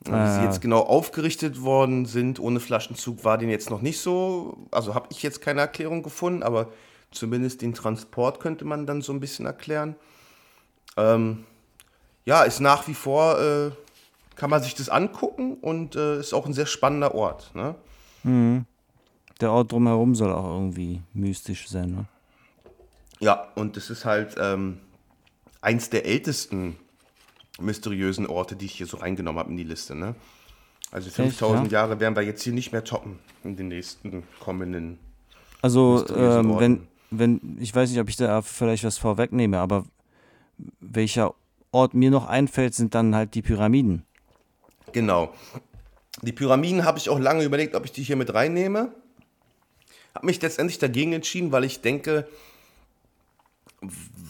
[0.00, 4.66] Wie sie jetzt genau aufgerichtet worden sind ohne Flaschenzug, war den jetzt noch nicht so.
[4.70, 6.68] Also habe ich jetzt keine Erklärung gefunden, aber
[7.10, 9.96] zumindest den Transport könnte man dann so ein bisschen erklären.
[10.98, 11.44] Ähm,
[12.26, 13.70] ja, ist nach wie vor, äh,
[14.36, 17.54] kann man sich das angucken und äh, ist auch ein sehr spannender Ort.
[17.54, 17.74] Ne?
[18.24, 18.66] Mhm.
[19.40, 21.90] Der Ort drumherum soll auch irgendwie mystisch sein.
[21.90, 22.04] Ne?
[23.20, 24.80] Ja, und es ist halt ähm,
[25.60, 26.76] eins der ältesten
[27.60, 29.94] mysteriösen Orte, die ich hier so reingenommen habe in die Liste.
[29.94, 30.14] Ne?
[30.90, 31.80] Also 5000 ja?
[31.80, 34.98] Jahre werden wir jetzt hier nicht mehr toppen in den nächsten kommenden.
[35.62, 39.84] Also, ähm, wenn, wenn, ich weiß nicht, ob ich da vielleicht was vorwegnehme, aber
[40.80, 41.34] welcher
[41.72, 44.04] Ort mir noch einfällt, sind dann halt die Pyramiden.
[44.92, 45.34] Genau.
[46.22, 48.92] Die Pyramiden habe ich auch lange überlegt, ob ich die hier mit reinnehme.
[50.14, 52.28] Habe mich letztendlich dagegen entschieden, weil ich denke,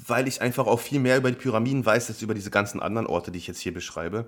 [0.06, 3.06] weil ich einfach auch viel mehr über die Pyramiden weiß, als über diese ganzen anderen
[3.06, 4.26] Orte, die ich jetzt hier beschreibe,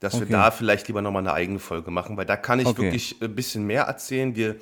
[0.00, 0.28] dass okay.
[0.28, 2.82] wir da vielleicht lieber nochmal eine eigene Folge machen, weil da kann ich okay.
[2.82, 4.34] wirklich ein bisschen mehr erzählen.
[4.34, 4.56] Wir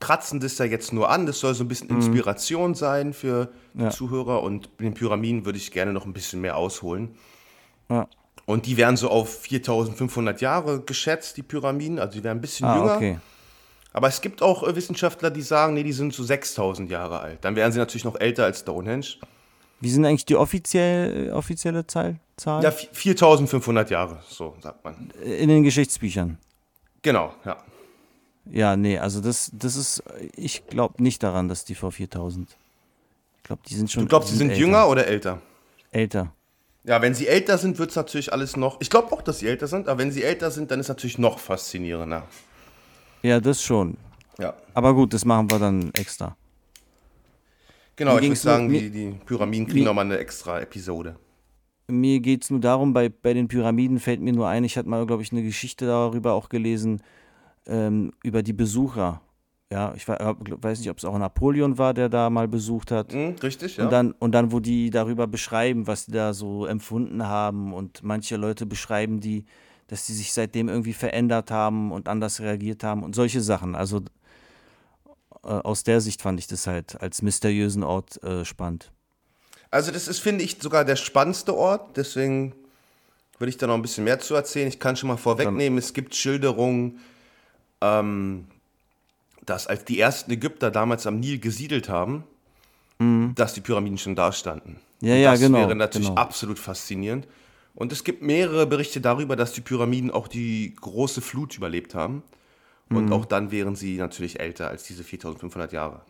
[0.00, 1.26] kratzen das ja jetzt nur an.
[1.26, 3.90] Das soll so ein bisschen Inspiration sein für die Ja.
[3.90, 4.42] Zuhörer.
[4.42, 7.16] Und den Pyramiden würde ich gerne noch ein bisschen mehr ausholen.
[7.90, 8.08] Ja.
[8.46, 11.98] Und die werden so auf 4500 Jahre geschätzt, die Pyramiden.
[11.98, 12.96] Also die werden ein bisschen Ah, jünger.
[12.96, 13.18] okay.
[13.92, 17.44] Aber es gibt auch äh, Wissenschaftler, die sagen, nee, die sind so 6000 Jahre alt.
[17.44, 19.06] Dann wären sie natürlich noch älter als Stonehenge.
[19.80, 22.62] Wie sind eigentlich die offiziell, offizielle Zahl, Zahl?
[22.64, 25.10] Ja, vi- 4500 Jahre, so sagt man.
[25.24, 26.38] In den Geschichtsbüchern.
[27.02, 27.56] Genau, ja.
[28.50, 30.02] Ja, nee, also das, das ist,
[30.34, 32.48] ich glaube nicht daran, dass die vor 4000.
[33.36, 34.04] Ich glaube, die sind schon.
[34.04, 34.60] Du glaubst, sie sind älter.
[34.60, 35.40] jünger oder älter?
[35.92, 36.32] Älter.
[36.84, 38.80] Ja, wenn sie älter sind, wird es natürlich alles noch.
[38.80, 40.88] Ich glaube auch, dass sie älter sind, aber wenn sie älter sind, dann ist es
[40.88, 42.26] natürlich noch faszinierender.
[43.22, 43.96] Ja, das schon.
[44.38, 44.54] Ja.
[44.74, 46.36] Aber gut, das machen wir dann extra.
[47.98, 51.16] Genau, Mir ich würde nur- sagen, mir- die, die Pyramiden kriegen nochmal eine extra Episode.
[51.90, 54.88] Mir geht es nur darum, bei, bei den Pyramiden fällt mir nur ein, ich hatte
[54.88, 57.02] mal, glaube ich, eine Geschichte darüber auch gelesen,
[57.66, 59.20] ähm, über die Besucher.
[59.72, 63.12] Ja, ich we- weiß nicht, ob es auch Napoleon war, der da mal besucht hat.
[63.12, 63.84] Hm, richtig, ja.
[63.84, 67.74] Und dann, und dann, wo die darüber beschreiben, was die da so empfunden haben.
[67.74, 69.44] Und manche Leute beschreiben die,
[69.88, 73.74] dass die sich seitdem irgendwie verändert haben und anders reagiert haben und solche Sachen.
[73.74, 74.00] Also
[75.42, 78.90] aus der Sicht fand ich das halt als mysteriösen Ort äh, spannend.
[79.70, 81.96] Also das ist, finde ich, sogar der spannendste Ort.
[81.96, 82.54] Deswegen
[83.38, 84.68] würde ich da noch ein bisschen mehr zu erzählen.
[84.68, 87.00] Ich kann schon mal vorwegnehmen, es gibt Schilderungen,
[87.80, 88.46] ähm,
[89.44, 92.24] dass als die ersten Ägypter damals am Nil gesiedelt haben,
[93.34, 94.80] dass die Pyramiden schon da standen.
[95.00, 96.20] Ja, ja, das genau, wäre natürlich genau.
[96.20, 97.28] absolut faszinierend.
[97.74, 102.24] Und es gibt mehrere Berichte darüber, dass die Pyramiden auch die große Flut überlebt haben.
[102.90, 103.12] Und Mhm.
[103.12, 106.00] auch dann wären sie natürlich älter als diese 4500 Jahre.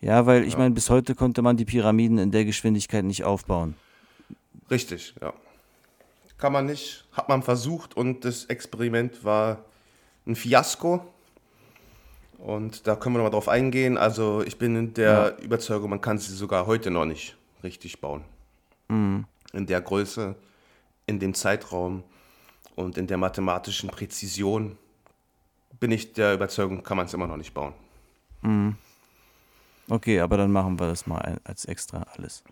[0.00, 3.74] Ja, weil ich meine, bis heute konnte man die Pyramiden in der Geschwindigkeit nicht aufbauen.
[4.70, 5.32] Richtig, ja.
[6.38, 9.64] Kann man nicht, hat man versucht und das Experiment war
[10.26, 11.06] ein Fiasko.
[12.38, 13.96] Und da können wir nochmal drauf eingehen.
[13.96, 18.24] Also ich bin in der Überzeugung, man kann sie sogar heute noch nicht richtig bauen.
[18.88, 20.34] In der Größe,
[21.06, 22.02] in dem Zeitraum
[22.74, 24.76] und in der mathematischen Präzision
[25.82, 27.74] bin ich der Überzeugung, kann man es immer noch nicht bauen.
[29.88, 32.44] Okay, aber dann machen wir das mal als extra alles.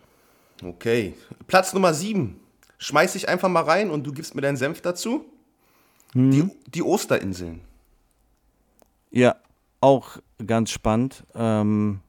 [0.61, 1.13] Okay,
[1.47, 2.37] Platz Nummer 7.
[2.77, 5.23] Schmeiß ich einfach mal rein und du gibst mir deinen Senf dazu.
[6.13, 7.61] Die, die Osterinseln.
[9.11, 9.37] Ja,
[9.79, 11.23] auch ganz spannend.
[11.33, 12.01] Ähm,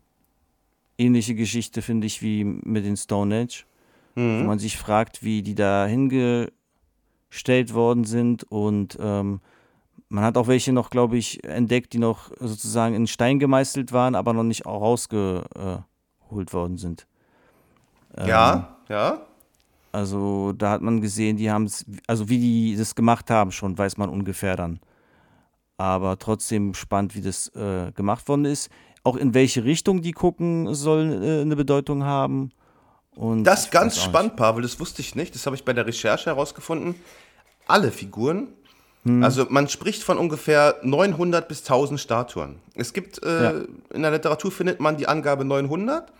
[0.99, 3.65] ähnliche Geschichte finde ich wie mit den Stone Age,
[4.17, 6.53] wo man sich fragt, wie die da hingestellt
[7.75, 9.41] worden sind und ähm,
[10.13, 14.15] man hat auch welche noch, glaube ich, entdeckt, die noch sozusagen in Stein gemeißelt waren,
[14.15, 15.83] aber noch nicht auch rausgeholt
[16.53, 17.07] worden sind.
[18.19, 19.23] Ja, ja.
[19.91, 23.77] Also da hat man gesehen, die haben es, also wie die das gemacht haben schon,
[23.77, 24.81] weiß man ungefähr dann.
[25.79, 28.71] Aber trotzdem spannend, wie das äh, gemacht worden ist.
[29.05, 32.53] Auch in welche Richtung die gucken, soll äh, eine Bedeutung haben.
[33.17, 35.35] Und Das ist ganz spannend, Pavel, das wusste ich nicht.
[35.35, 36.95] Das habe ich bei der Recherche herausgefunden.
[37.67, 38.49] Alle Figuren,
[39.05, 42.61] also man spricht von ungefähr 900 bis 1000 Statuen.
[42.75, 43.53] Es gibt, äh, Ja.
[43.93, 46.13] in der Literatur findet man die Angabe 900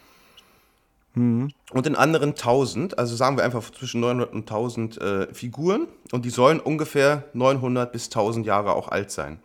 [1.15, 2.99] und in anderen 1000.
[2.99, 7.93] Also sagen wir einfach zwischen 900 und 1000 äh, Figuren und die sollen ungefähr 900
[7.93, 9.39] bis 1000 Jahre auch alt sein.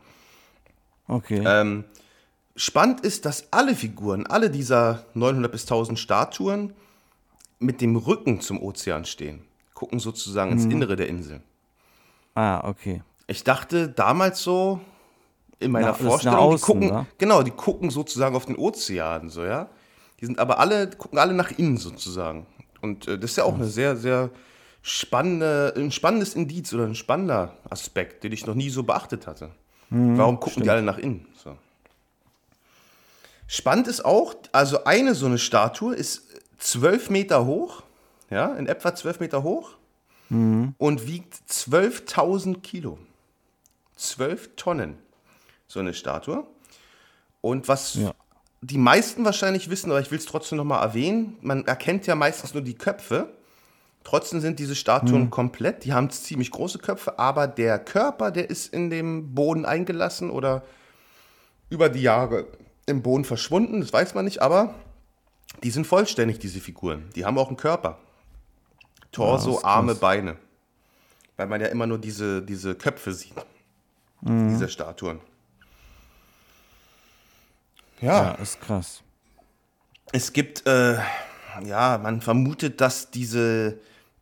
[1.08, 1.44] Okay.
[1.46, 1.84] Ähm,
[2.56, 6.74] spannend ist, dass alle Figuren, alle dieser 900 bis 1000 Statuen
[7.60, 9.42] mit dem Rücken zum Ozean stehen.
[9.74, 11.42] Gucken sozusagen ins Innere der Insel.
[12.34, 13.02] ah, okay.
[13.28, 14.80] Ich dachte damals so,
[15.60, 17.06] in meiner nach Vorstellung, außen, die gucken, ne?
[17.18, 19.68] genau, die gucken sozusagen auf den Ozean, so, ja.
[20.20, 22.46] Die sind aber alle, gucken alle nach innen sozusagen.
[22.82, 24.30] Und äh, das ist ja auch eine sehr, sehr
[24.82, 29.52] spannende, ein spannendes Indiz oder ein spannender Aspekt, den ich noch nie so beachtet hatte.
[29.90, 31.28] Mhm, Warum gucken die alle nach innen?
[31.44, 31.58] So.
[33.48, 36.24] Spannend ist auch, also eine so eine Statue ist
[36.58, 37.84] zwölf Meter hoch,
[38.30, 39.72] ja, in etwa zwölf Meter hoch
[40.30, 40.76] Mhm.
[40.78, 42.98] und wiegt 12.000 Kilo.
[43.98, 44.98] 12 Tonnen,
[45.68, 46.46] so eine Statue.
[47.42, 48.14] Und was Ja.
[48.62, 52.54] die meisten wahrscheinlich wissen, aber ich will es trotzdem nochmal erwähnen, man erkennt ja meistens
[52.54, 53.34] nur die Köpfe.
[54.04, 55.30] Trotzdem sind diese Statuen Mhm.
[55.32, 60.30] komplett, die haben ziemlich große Köpfe, aber der Körper, der ist in dem Boden eingelassen
[60.30, 60.64] oder
[61.70, 62.48] über die Jahre
[62.86, 64.74] im Boden verschwunden, das weiß man nicht, aber
[65.64, 67.10] die sind vollständig, diese Figuren.
[67.16, 67.98] Die haben auch einen Körper.
[69.12, 69.96] Torso, ist Arme.
[69.96, 70.38] Beine.
[71.36, 73.34] Weil man ja immer nur diese, diese Köpfe sieht.
[74.22, 74.50] Mhm.
[74.50, 75.20] Diese Statuen.
[78.02, 79.02] Ja, Ja, ist krass.
[80.12, 80.98] es gibt, äh,
[81.66, 83.80] ja, man vermutet, dass diese,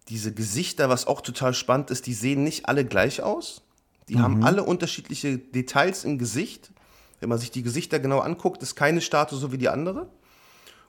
[0.08, 3.62] diese Gesichter, was auch total spannend ist, die sehen nicht alle gleich aus.
[4.08, 6.71] Die haben alle unterschiedliche Details im Gesicht.
[7.19, 10.08] Wenn man sich die Gesichter genau anguckt, ist keine Statue so wie die andere.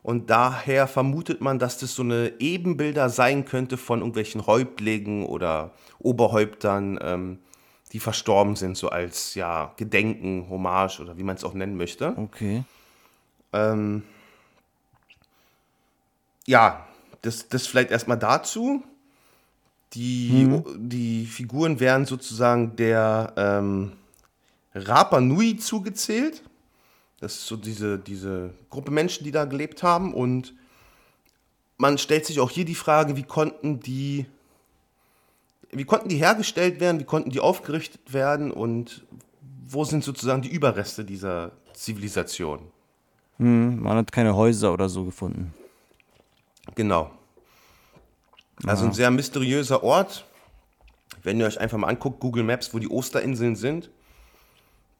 [0.03, 5.73] Und daher vermutet man, dass das so eine Ebenbilder sein könnte von irgendwelchen Häuptlingen oder
[5.99, 7.39] Oberhäuptern, ähm,
[7.93, 12.15] die verstorben sind, so als ja, Gedenken, Hommage oder wie man es auch nennen möchte.
[12.17, 12.65] Okay.
[13.53, 14.03] Ähm,
[16.47, 16.87] ja,
[17.23, 18.83] das, das vielleicht erstmal dazu.
[19.95, 23.93] Die, die Figuren werden sozusagen der ähm,
[24.75, 26.43] Rapa Nui zugezählt.
[27.21, 30.13] Das ist so diese, diese Gruppe Menschen, die da gelebt haben.
[30.13, 30.55] Und
[31.79, 34.27] man stellt sich auch hier die Frage, wie konnten die,
[35.71, 39.05] wie konnten die hergestellt werden, wie konnten die aufgerichtet werden und
[39.69, 42.61] wo sind sozusagen die Überreste dieser Zivilisation?
[43.39, 45.53] Hm, man hat keine Häuser oder so gefunden.
[46.75, 47.11] Genau.
[48.65, 50.25] Also ein sehr mysteriöser Ort.
[51.23, 53.91] Wenn ihr euch einfach mal anguckt, Google Maps, wo die Osterinseln sind,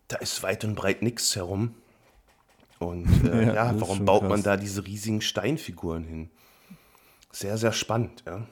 [0.09, 1.75] da ist weit und breit nichts herum.
[2.79, 4.31] Und äh, Ja, ja, warum baut krass.
[4.31, 6.31] man da diese riesigen Steinfiguren hin?
[7.33, 8.47] Sehr, sehr spannend, ja.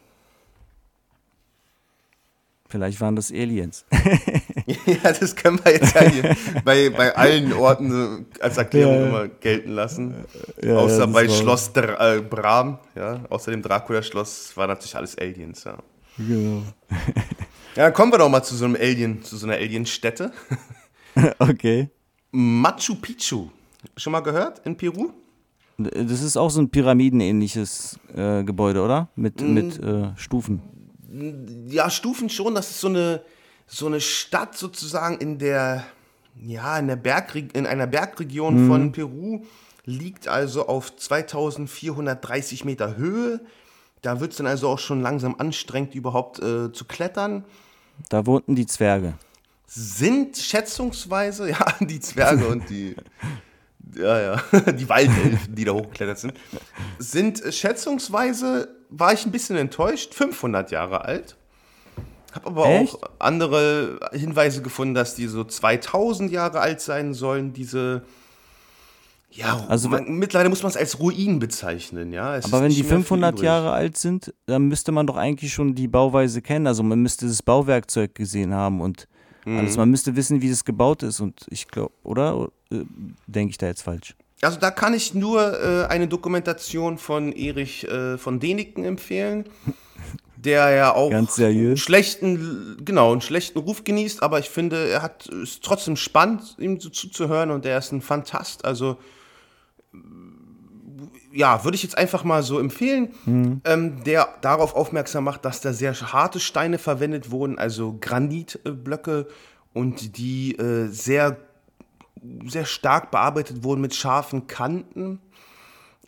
[2.75, 3.85] Vielleicht waren das Aliens.
[4.67, 9.29] ja, das können wir jetzt ja hier bei, bei allen Orten als Erklärung Ja, immer
[9.29, 10.13] gelten lassen.
[10.61, 13.21] Ja, Außer ja, bei Schloss Dr äh, Bram, ja.
[13.31, 15.79] Außer dem Dracula-Schloss war natürlich alles Aliens, ja.
[16.19, 16.65] Genau.
[17.77, 20.33] Ja, kommen wir doch mal zu so einem Alien, zu so einer Alien-Stätte.
[21.39, 21.91] Okay.
[22.33, 23.51] Machu Picchu.
[23.97, 25.11] Schon mal gehört in Peru?
[25.79, 29.11] Das ist auch so ein pyramidenähnliches äh, Gebäude, oder?
[29.15, 30.61] Mit, mit äh, Stufen.
[31.68, 32.55] Ja, Stufen schon.
[32.55, 33.22] Das ist so eine,
[33.66, 35.85] so eine Stadt sozusagen in der,
[36.40, 39.44] ja, in der Bergreg in einer Bergregion von Peru.
[39.87, 43.40] Liegt also auf 2430 Meter Höhe.
[44.05, 47.44] Da wird es dann also auch schon langsam anstrengend, überhaupt äh, zu klettern.
[48.09, 49.14] Da wohnten die Zwerge.
[49.66, 52.96] Sind schätzungsweise, ja, die Zwerge und die,
[53.96, 56.35] ja, ja, die Waldelfen, die da hochgeklettert sind,
[56.98, 58.68] sind äh, schätzungsweise,
[58.99, 61.37] war ich ein bisschen enttäuscht, 500 Jahre alt.
[62.33, 62.95] Habe aber Echt?
[62.95, 68.03] auch andere Hinweise gefunden, dass die so 2000 Jahre alt sein sollen, diese,
[69.31, 72.37] ja, Also man, mittlerweile muss man es als Ruinen bezeichnen, ja.
[72.37, 73.45] Es Aber wenn die mehr viel 500 übrig.
[73.45, 76.67] Jahre alt sind, dann müsste man doch eigentlich schon die Bauweise kennen.
[76.67, 79.07] Also man müsste das Bauwerkzeug gesehen haben und
[79.47, 79.59] Mhm.
[79.59, 79.77] alles.
[79.77, 81.21] Man müsste wissen, wie das gebaut ist.
[81.21, 82.49] Und ich glaube, oder?
[82.73, 82.85] Äh,
[83.27, 84.17] Denke ich da jetzt falsch?
[84.45, 89.45] Also da kann ich nur äh, eine Dokumentation von Erich äh, von Däniken empfehlen,
[90.37, 95.27] der ja auch einen schlechten, genau, einen schlechten Ruf genießt, aber ich finde, er hat
[95.27, 98.65] ist trotzdem spannend, ihm so zuzuhören und er ist ein Fantast.
[98.65, 98.99] Also
[101.33, 103.09] ja, würde ich jetzt einfach mal so empfehlen,
[103.65, 109.27] ähm, der darauf aufmerksam macht, dass da sehr harte Steine verwendet wurden, also Granitblöcke
[109.73, 111.37] und die äh, sehr
[112.47, 115.21] sehr stark bearbeitet wurden mit scharfen Kanten.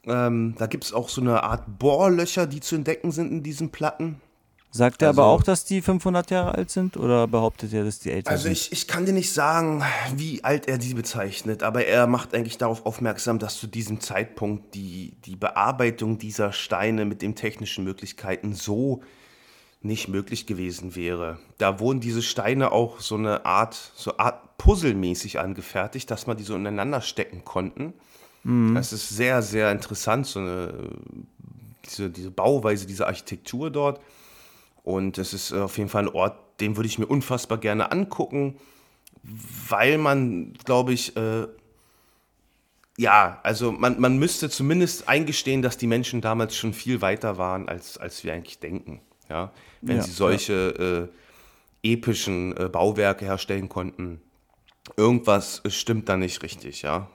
[0.05, 3.70] Ähm, da gibt es auch so eine Art Bohrlöcher, die zu entdecken sind in diesen
[3.70, 4.20] Platten.
[4.70, 6.96] Sagt er Also- aber auch, dass die 500 Jahre alt sind?
[6.96, 8.52] Oder behauptet er, dass die älter Also sind?
[8.52, 9.83] ich, ich kann dir nicht sagen,
[10.14, 14.74] wie alt er die bezeichnet, aber er macht eigentlich darauf aufmerksam, dass zu diesem Zeitpunkt
[14.74, 19.02] die, die Bearbeitung dieser Steine mit den technischen Möglichkeiten so
[19.81, 21.38] nicht möglich gewesen wäre.
[21.59, 26.44] Da wurden diese Steine auch so eine Art, so Art Puzzlemäßig angefertigt, dass man die
[26.44, 27.92] so ineinander stecken konnten.
[28.74, 30.72] Das ist sehr, sehr interessant, so eine,
[31.84, 34.00] diese, diese Bauweise, diese Architektur dort.
[34.84, 37.90] Und es ist äh, auf jeden Fall ein Ort, den würde ich mir unfassbar gerne
[37.90, 38.56] angucken,
[39.68, 41.48] weil man, glaube ich, äh,
[42.96, 47.68] ja, also man, man müsste zumindest eingestehen, dass die Menschen damals schon viel weiter waren,
[47.68, 49.00] als, als wir eigentlich denken.
[49.28, 49.52] Ja?
[49.82, 51.11] Wenn Ja, sie solche
[51.82, 54.22] äh, epischen äh, Bauwerke herstellen konnten.
[54.97, 57.09] Irgendwas stimmt da nicht richtig, ja.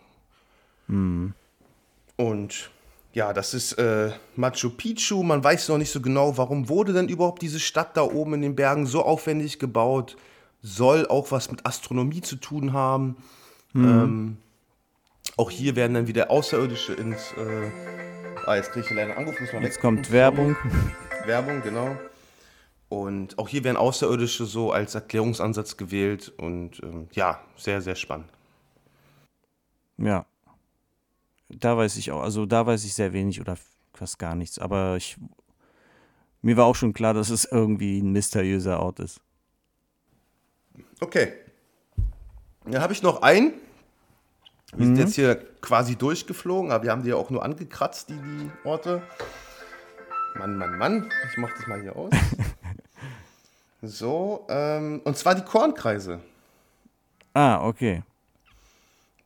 [2.18, 2.70] Und
[3.14, 5.24] ja, das ist äh, Machu Picchu.
[5.24, 8.42] Man weiß noch nicht so genau, warum wurde denn überhaupt diese Stadt da oben in
[8.42, 10.18] den Bergen so aufwendig gebaut.
[10.62, 13.18] Soll auch was mit Astronomie zu tun haben.
[13.74, 14.38] Ähm,
[15.38, 17.32] auch hier werden dann wieder Außerirdische ins.
[17.34, 17.72] Äh,
[18.46, 20.56] ah, jetzt kriege ich leider einen Anruf, muss man Jetzt kommt Werbung.
[21.26, 21.98] Werbung, genau.
[22.92, 26.34] Und auch hier werden Außerirdische so als Erklärungsansatz gewählt.
[26.36, 28.28] Und ähm, ja, sehr, sehr spannend.
[29.98, 30.26] Ja.
[31.48, 33.56] Da weiß ich auch, also da weiß ich sehr wenig oder
[33.94, 34.60] fast gar nichts.
[34.60, 35.16] Aber ich,
[36.42, 39.22] mir war auch schon klar, dass es irgendwie ein mysteriöser Ort ist.
[41.00, 41.32] Okay.
[42.66, 43.54] Dann habe ich noch einen.
[44.76, 48.16] Wir sind jetzt hier quasi durchgeflogen, aber wir haben die ja auch nur angekratzt, die,
[48.16, 49.02] die Orte.
[50.36, 51.10] Mann, Mann, Mann.
[51.32, 52.12] Ich mache das mal hier aus.
[53.82, 56.20] so, ähm, und zwar die Kornkreise.
[57.34, 58.04] Ah, okay.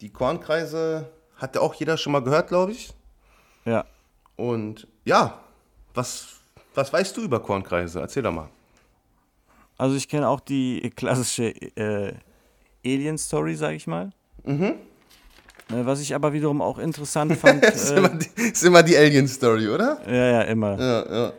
[0.02, 2.94] Die Kornkreise hat ja auch jeder schon mal gehört, glaube ich.
[3.66, 3.86] Ja.
[4.36, 5.40] Und ja,
[5.94, 6.28] was,
[6.74, 8.00] was weißt du über Kornkreise?
[8.00, 8.50] Erzähl doch mal.
[9.78, 12.14] Also ich kenne auch die klassische äh,
[12.86, 14.12] Alien-Story, sag ich mal.
[14.44, 14.76] Mhm.
[15.70, 17.64] Äh, was ich aber wiederum auch interessant fand.
[17.66, 20.00] ist, immer äh, die, ist immer die Alien-Story, oder?
[20.08, 20.80] ja, ja, immer.
[20.80, 21.34] Ja, ja.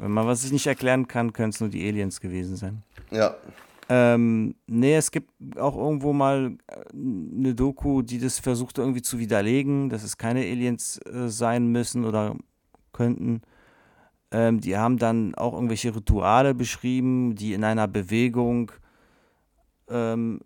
[0.00, 2.82] Wenn man was ich nicht erklären kann, können es nur die Aliens gewesen sein.
[3.10, 3.34] Ja.
[3.90, 9.18] Ähm, nee, es gibt auch irgendwo mal äh, eine Doku, die das versucht irgendwie zu
[9.18, 12.36] widerlegen, dass es keine Aliens äh, sein müssen oder
[12.92, 13.42] könnten.
[14.30, 18.72] Ähm, die haben dann auch irgendwelche Rituale beschrieben, die in einer Bewegung
[19.88, 20.40] ähm,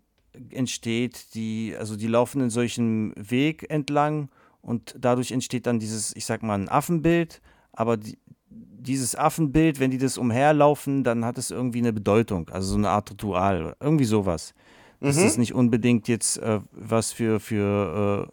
[0.49, 4.29] entsteht, die, also die laufen in solchen Weg entlang
[4.61, 7.41] und dadurch entsteht dann dieses, ich sag mal, ein Affenbild,
[7.71, 8.17] aber die,
[8.55, 12.89] dieses Affenbild, wenn die das umherlaufen, dann hat es irgendwie eine Bedeutung, also so eine
[12.89, 14.53] Art Ritual, irgendwie sowas.
[15.01, 18.31] Das ist nicht unbedingt jetzt äh, was für, für äh,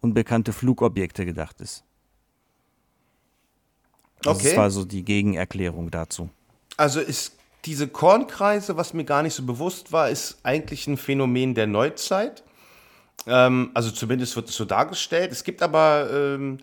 [0.00, 1.82] unbekannte Flugobjekte gedacht ist.
[4.24, 4.48] Also Okay.
[4.50, 6.30] Das war so die Gegenerklärung dazu.
[6.76, 11.54] Also ist diese Kornkreise, was mir gar nicht so bewusst war, ist eigentlich ein Phänomen
[11.54, 12.42] der Neuzeit.
[13.26, 15.32] Ähm, also zumindest wird es so dargestellt.
[15.32, 16.58] Es gibt aber ähm,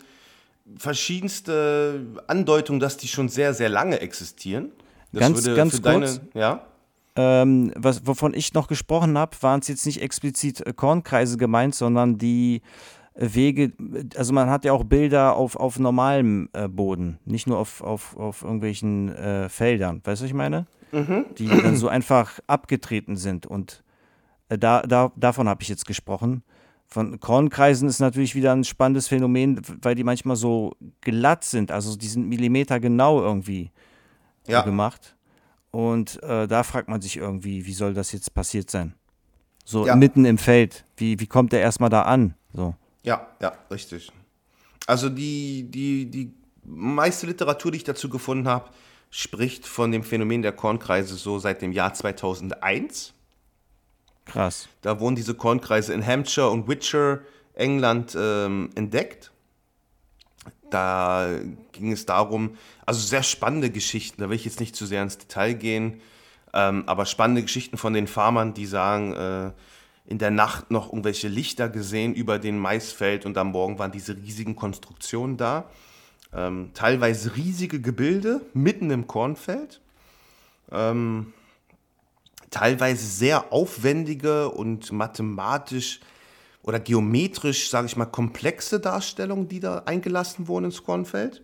[0.78, 4.70] verschiedenste Andeutungen, dass die schon sehr, sehr lange existieren.
[5.12, 6.20] Das Ganz- ganz für deine, kurz.
[6.34, 6.66] ja.
[7.16, 11.74] Ähm, was, wovon ich noch gesprochen habe, waren es jetzt nicht explizit äh, Kornkreise gemeint,
[11.74, 12.62] sondern die
[13.14, 13.72] äh, Wege,
[14.16, 18.16] also man hat ja auch Bilder auf, auf normalem äh, Boden, nicht nur auf, auf,
[18.16, 20.00] auf irgendwelchen äh, Feldern.
[20.04, 20.66] Weißt du, was ich meine?
[20.92, 23.46] Die dann so einfach abgetreten sind.
[23.46, 23.84] Und
[24.48, 26.42] äh, da, da, davon habe ich jetzt gesprochen.
[26.92, 31.96] Von Kornkreisen ist natürlich wieder ein spannendes Phänomen, weil die manchmal so glatt sind, also
[31.96, 33.70] die sind Millimeter genau irgendwie
[34.48, 34.62] Ja.
[34.62, 35.14] gemacht.
[35.70, 38.94] Und äh, da fragt man sich irgendwie, wie soll das jetzt passiert sein?
[39.64, 39.94] So Ja.
[39.94, 40.84] mitten im Feld.
[40.96, 42.34] Wie, wie kommt der erstmal da an?
[42.52, 42.74] So.
[43.04, 44.10] Ja, ja, richtig.
[44.88, 46.32] Also die, die, die
[46.64, 48.68] meiste Literatur, die ich dazu gefunden habe,
[49.10, 53.14] spricht von dem Phänomen der Kornkreise so seit dem Jahr 2001.
[54.32, 54.68] Krass.
[54.82, 57.20] Da wurden diese Kornkreise in Hampshire und Wiltshire,
[57.54, 59.32] England, ähm, entdeckt.
[60.70, 61.28] Da
[61.72, 62.56] ging es darum,
[62.86, 66.00] also sehr spannende Geschichten, da will ich jetzt nicht zu sehr ins Detail gehen,
[66.54, 69.50] ähm, aber spannende Geschichten von den Farmern, die sagen, äh,
[70.06, 74.16] in der Nacht noch irgendwelche Lichter gesehen über den Maisfeld und am Morgen waren diese
[74.16, 75.70] riesigen Konstruktionen da.
[76.32, 79.80] Ähm, teilweise riesige Gebilde mitten im Kornfeld.
[80.70, 81.32] Ähm,
[82.50, 86.00] teilweise sehr aufwendige und mathematisch
[86.62, 91.42] oder geometrisch, sage ich mal, komplexe Darstellungen, die da eingelassen wurden ins Kornfeld.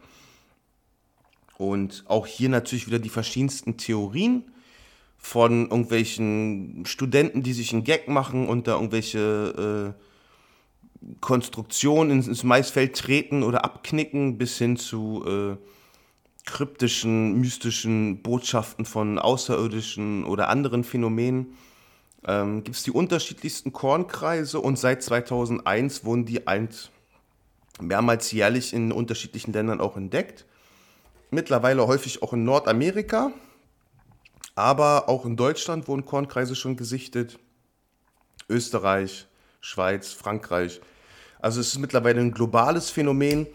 [1.58, 4.44] Und auch hier natürlich wieder die verschiedensten Theorien
[5.16, 10.02] von irgendwelchen Studenten, die sich einen Gag machen und da irgendwelche äh,
[11.20, 15.56] Konstruktionen ins, Maisfeld treten oder abknicken, bis hin zu äh,
[16.46, 21.56] kryptischen, mystischen Botschaften von außerirdischen oder anderen Phänomenen.
[22.26, 26.68] Ähm, Gibt es die unterschiedlichsten Kornkreise und seit 2001 wurden die ein,
[27.80, 30.46] mehrmals jährlich in unterschiedlichen Ländern auch entdeckt.
[31.30, 33.32] Mittlerweile häufig auch in Nordamerika,
[34.54, 37.38] aber auch in Deutschland wurden Kornkreise schon gesichtet.
[38.48, 39.26] Österreich,
[39.60, 40.80] Schweiz, Frankreich.
[41.40, 43.46] Also es ist mittlerweile ein globales Phänomen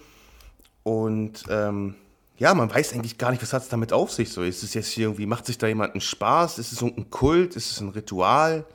[0.84, 1.96] und ähm,
[2.42, 4.30] ja, man weiß eigentlich gar nicht, was hat es damit auf sich.
[4.32, 6.58] So, ist es jetzt hier irgendwie, macht sich da jemand einen Spaß?
[6.58, 7.56] Ist es irgendein Kult?
[7.56, 8.66] Ist es ein Ritual?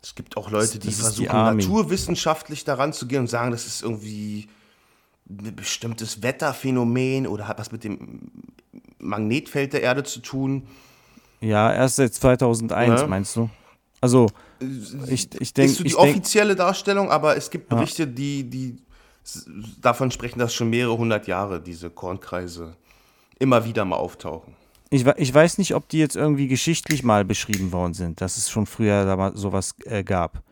[0.00, 1.62] Es gibt auch Leute, die die versuchen, Army.
[1.64, 4.46] naturwissenschaftlich daran zu gehen und sagen, das ist irgendwie
[5.28, 8.20] ein bestimmtes Wetterphänomen oder hat was mit dem
[8.98, 10.68] Magnetfeld der Erde zu tun.
[11.40, 13.06] Ja, erst seit 2001, Ja.
[13.08, 13.50] meinst du?
[14.00, 14.28] Also,
[15.08, 18.68] ich, ich denke, ist so die denk, offizielle Darstellung, aber es gibt Berichte, die, die
[18.70, 18.80] s-
[19.80, 22.76] davon sprechen, dass schon mehrere hundert Jahre diese Kornkreise
[23.38, 24.54] immer wieder mal auftauchen.
[24.90, 28.50] ich, ich weiß nicht, ob die jetzt irgendwie geschichtlich mal beschrieben worden sind, dass es
[28.50, 30.42] schon früher da mal sowas äh, gab.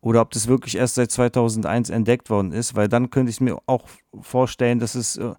[0.00, 3.58] Oder ob das wirklich erst seit 2001 entdeckt worden ist, weil dann könnte ich mir
[3.66, 3.88] auch
[4.20, 5.34] vorstellen, dass es äh,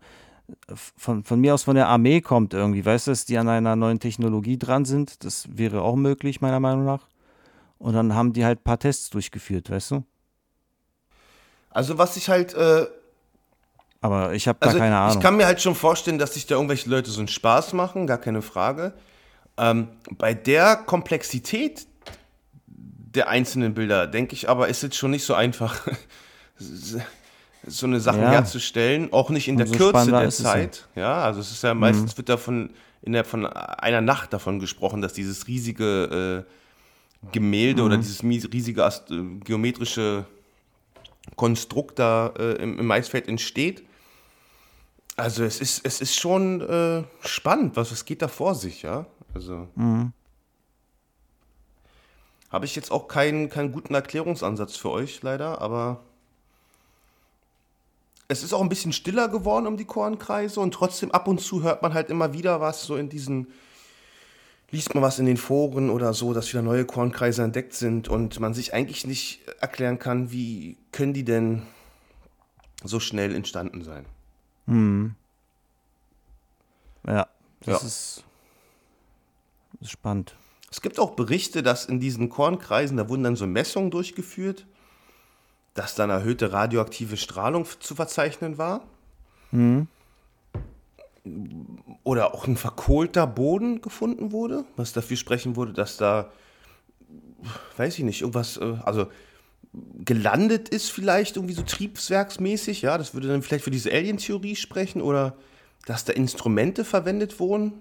[0.74, 3.76] von, von mir aus von der Armee kommt irgendwie, weißt du, dass die an einer
[3.76, 5.24] neuen Technologie dran sind.
[5.24, 7.08] Das wäre auch möglich, meiner Meinung nach.
[7.78, 10.04] Und dann haben die halt ein paar Tests durchgeführt, weißt du?
[11.78, 12.88] Also was ich halt, äh,
[14.02, 15.18] Aber ich habe also da keine Ahnung.
[15.18, 18.08] ich kann mir halt schon vorstellen, dass sich da irgendwelche Leute so einen Spaß machen,
[18.08, 18.94] gar keine Frage.
[19.58, 21.86] Ähm, bei der Komplexität
[22.66, 25.88] der einzelnen Bilder, denke ich aber, ist es schon nicht so einfach,
[26.58, 28.32] so eine Sache Ja.
[28.32, 30.44] herzustellen, auch nicht in der Umso Kürze der es ja.
[30.50, 30.54] Mhm.
[30.54, 30.88] Zeit.
[30.96, 32.72] Ja, also es ist ja meistens wird davon
[33.04, 37.86] innerhalb von einer Nacht davon gesprochen, dass dieses riesige äh, Gemälde Mhm.
[37.88, 40.26] oder dieses riesige Ast äh, geometrische
[41.36, 43.84] Konstrukt da äh, im, im Maisfeld entsteht.
[45.16, 49.06] Also es ist, es ist schon äh, spannend, was, was geht da vor sich, ja.
[49.34, 49.68] Also
[52.50, 56.02] habe ich jetzt auch keinen, keinen guten Erklärungsansatz für euch, leider, aber
[58.28, 61.64] es ist auch ein bisschen stiller geworden um die Kornkreise und trotzdem ab und zu
[61.64, 63.48] hört man halt immer wieder was, so in diesen,
[64.70, 68.40] liest man was in den Foren oder so, dass wieder neue Kornkreise entdeckt sind und
[68.40, 71.64] man sich eigentlich nicht erklären kann, wie können die denn
[72.84, 74.06] so schnell entstanden sein.
[77.06, 77.28] Ja,
[77.62, 77.88] das Ja.
[77.88, 78.24] Ist,
[79.82, 80.36] ist spannend.
[80.70, 84.68] Es gibt auch Berichte, dass in diesen Kornkreisen, da wurden dann so Messungen durchgeführt,
[85.74, 88.84] dass dann erhöhte radioaktive Strahlung zu verzeichnen war.
[92.04, 96.32] Oder auch ein verkohlter Boden gefunden wurde, was dafür sprechen würde, dass da,
[97.78, 99.08] weiß ich nicht, irgendwas, äh, also
[100.06, 105.02] gelandet ist vielleicht irgendwie so triebswerksmäßig, ja, das würde dann vielleicht für diese Alien-Theorie sprechen
[105.02, 105.36] oder
[105.86, 107.74] dass da Instrumente verwendet wurden.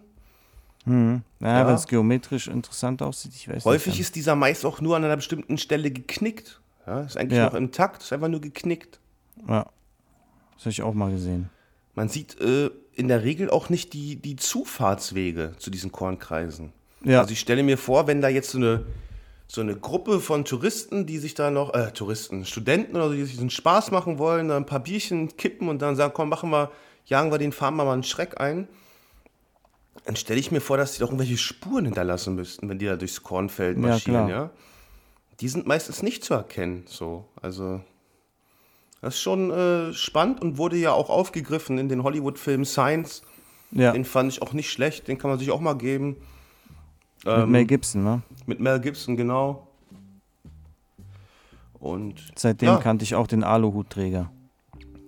[0.85, 0.93] Ja,
[1.41, 1.67] Ja.
[1.67, 4.01] wenn es geometrisch interessant aussieht, ich weiß Häufig nicht.
[4.01, 6.61] ist dieser Mais auch nur an einer bestimmten Stelle geknickt.
[6.87, 7.47] Ja, ist eigentlich Ja.
[7.47, 9.01] noch intakt, ist einfach nur geknickt.
[9.49, 9.67] Ja,
[10.55, 11.49] das habe ich auch mal gesehen.
[11.95, 16.73] Man sieht äh, in der Regel auch nicht die, die Zufahrtswege zu diesen Kornkreisen.
[17.05, 17.21] Ja.
[17.21, 18.87] Also ich stelle mir vor, wenn da jetzt so eine,
[19.47, 23.23] so eine Gruppe von Touristen, die sich da noch, äh, Touristen, Studenten oder so, die
[23.25, 26.51] sich diesen Spaß machen wollen, da ein paar Bierchen kippen und dann sagen, komm, machen
[26.51, 26.73] wir,
[27.05, 28.67] jagen wir den, wir mal einen Schreck ein.
[30.05, 32.97] Dann stelle ich mir vor, dass die doch irgendwelche Spuren hinterlassen müssten, wenn die da
[32.97, 34.31] durchs Kornfeld Ja, marschieren, klar.
[34.31, 34.51] ja.
[35.41, 37.29] Die sind meistens nicht zu erkennen, so.
[37.43, 37.83] Also,
[39.01, 43.23] das ist schon äh, spannend und wurde ja auch aufgegriffen in den Hollywood-Film Science.
[43.73, 46.17] Ja, Den fand ich auch nicht schlecht, den kann man sich auch mal geben.
[47.25, 48.23] mit Ähm, Mel Gibson, ne?
[48.47, 49.67] mit Mel Gibson, genau.
[51.79, 52.77] Und Seitdem ja.
[52.79, 54.31] kannte ich auch den Aluhutträger.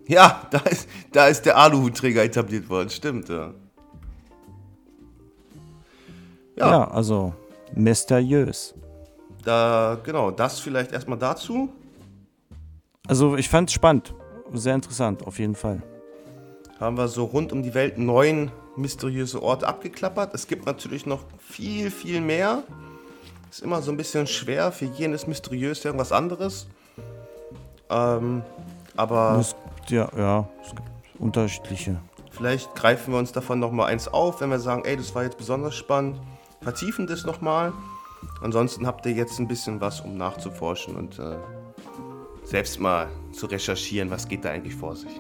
[0.07, 3.55] ja, da ist, da ist der Aluhutträger etabliert worden, stimmt, ja.
[6.57, 6.71] Ja.
[6.71, 7.33] Ja, also
[7.75, 8.75] mysteriös.
[9.45, 11.69] da, genau, das vielleicht erstmal dazu.
[13.09, 14.15] Also ich fand es spannend.
[14.53, 15.83] Sehr interessant, auf jeden Fall.
[16.79, 20.33] Haben wir so rund um die Welt neun mysteriöse Orte abgeklappert.
[20.35, 22.63] Es gibt natürlich noch viel, viel mehr.
[23.51, 24.71] Ist immer so ein bisschen schwer.
[24.71, 26.69] Für jeden ist mysteriös irgendwas anderes.
[27.91, 28.43] Ähm,
[28.97, 29.57] aber Es,
[29.89, 30.83] ja, ja, es gibt
[31.19, 31.99] unterschiedliche.
[32.31, 35.39] Vielleicht greifen wir uns davon nochmal eins auf, wenn wir sagen, ey, das war jetzt
[35.39, 36.21] besonders spannend.
[36.61, 37.73] Vertiefen das nochmal.
[38.43, 41.37] Ansonsten habt ihr jetzt ein bisschen was, um nachzuforschen und äh,
[42.49, 45.11] selbst mal zu recherchieren, was geht da eigentlich vor sich.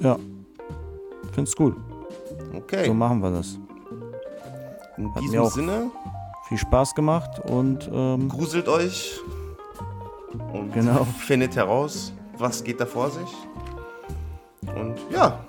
[0.00, 0.16] Ja,
[1.32, 1.76] find's gut.
[2.54, 3.58] Okay, So machen wir das.
[4.96, 5.90] in hat diesem mir auch- Sinne,
[6.48, 9.20] Viel Spaß gemacht und ähm, gruselt euch
[10.52, 11.04] und Genau.
[11.18, 13.28] findet heraus, was geht da vor sich.
[14.74, 15.40] Und ja,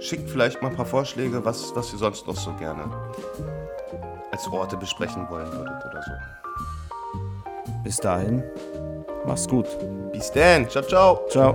[0.00, 2.82] schickt vielleicht mal ein paar Vorschläge, was, was ihr sonst noch so gerne
[4.32, 6.10] als Orte besprechen wollen würdet oder so.
[7.84, 8.42] bis dahin,
[9.24, 9.66] mach's gut.
[10.12, 11.26] Bis dann, ciao, ciao.
[11.28, 11.54] Ciao.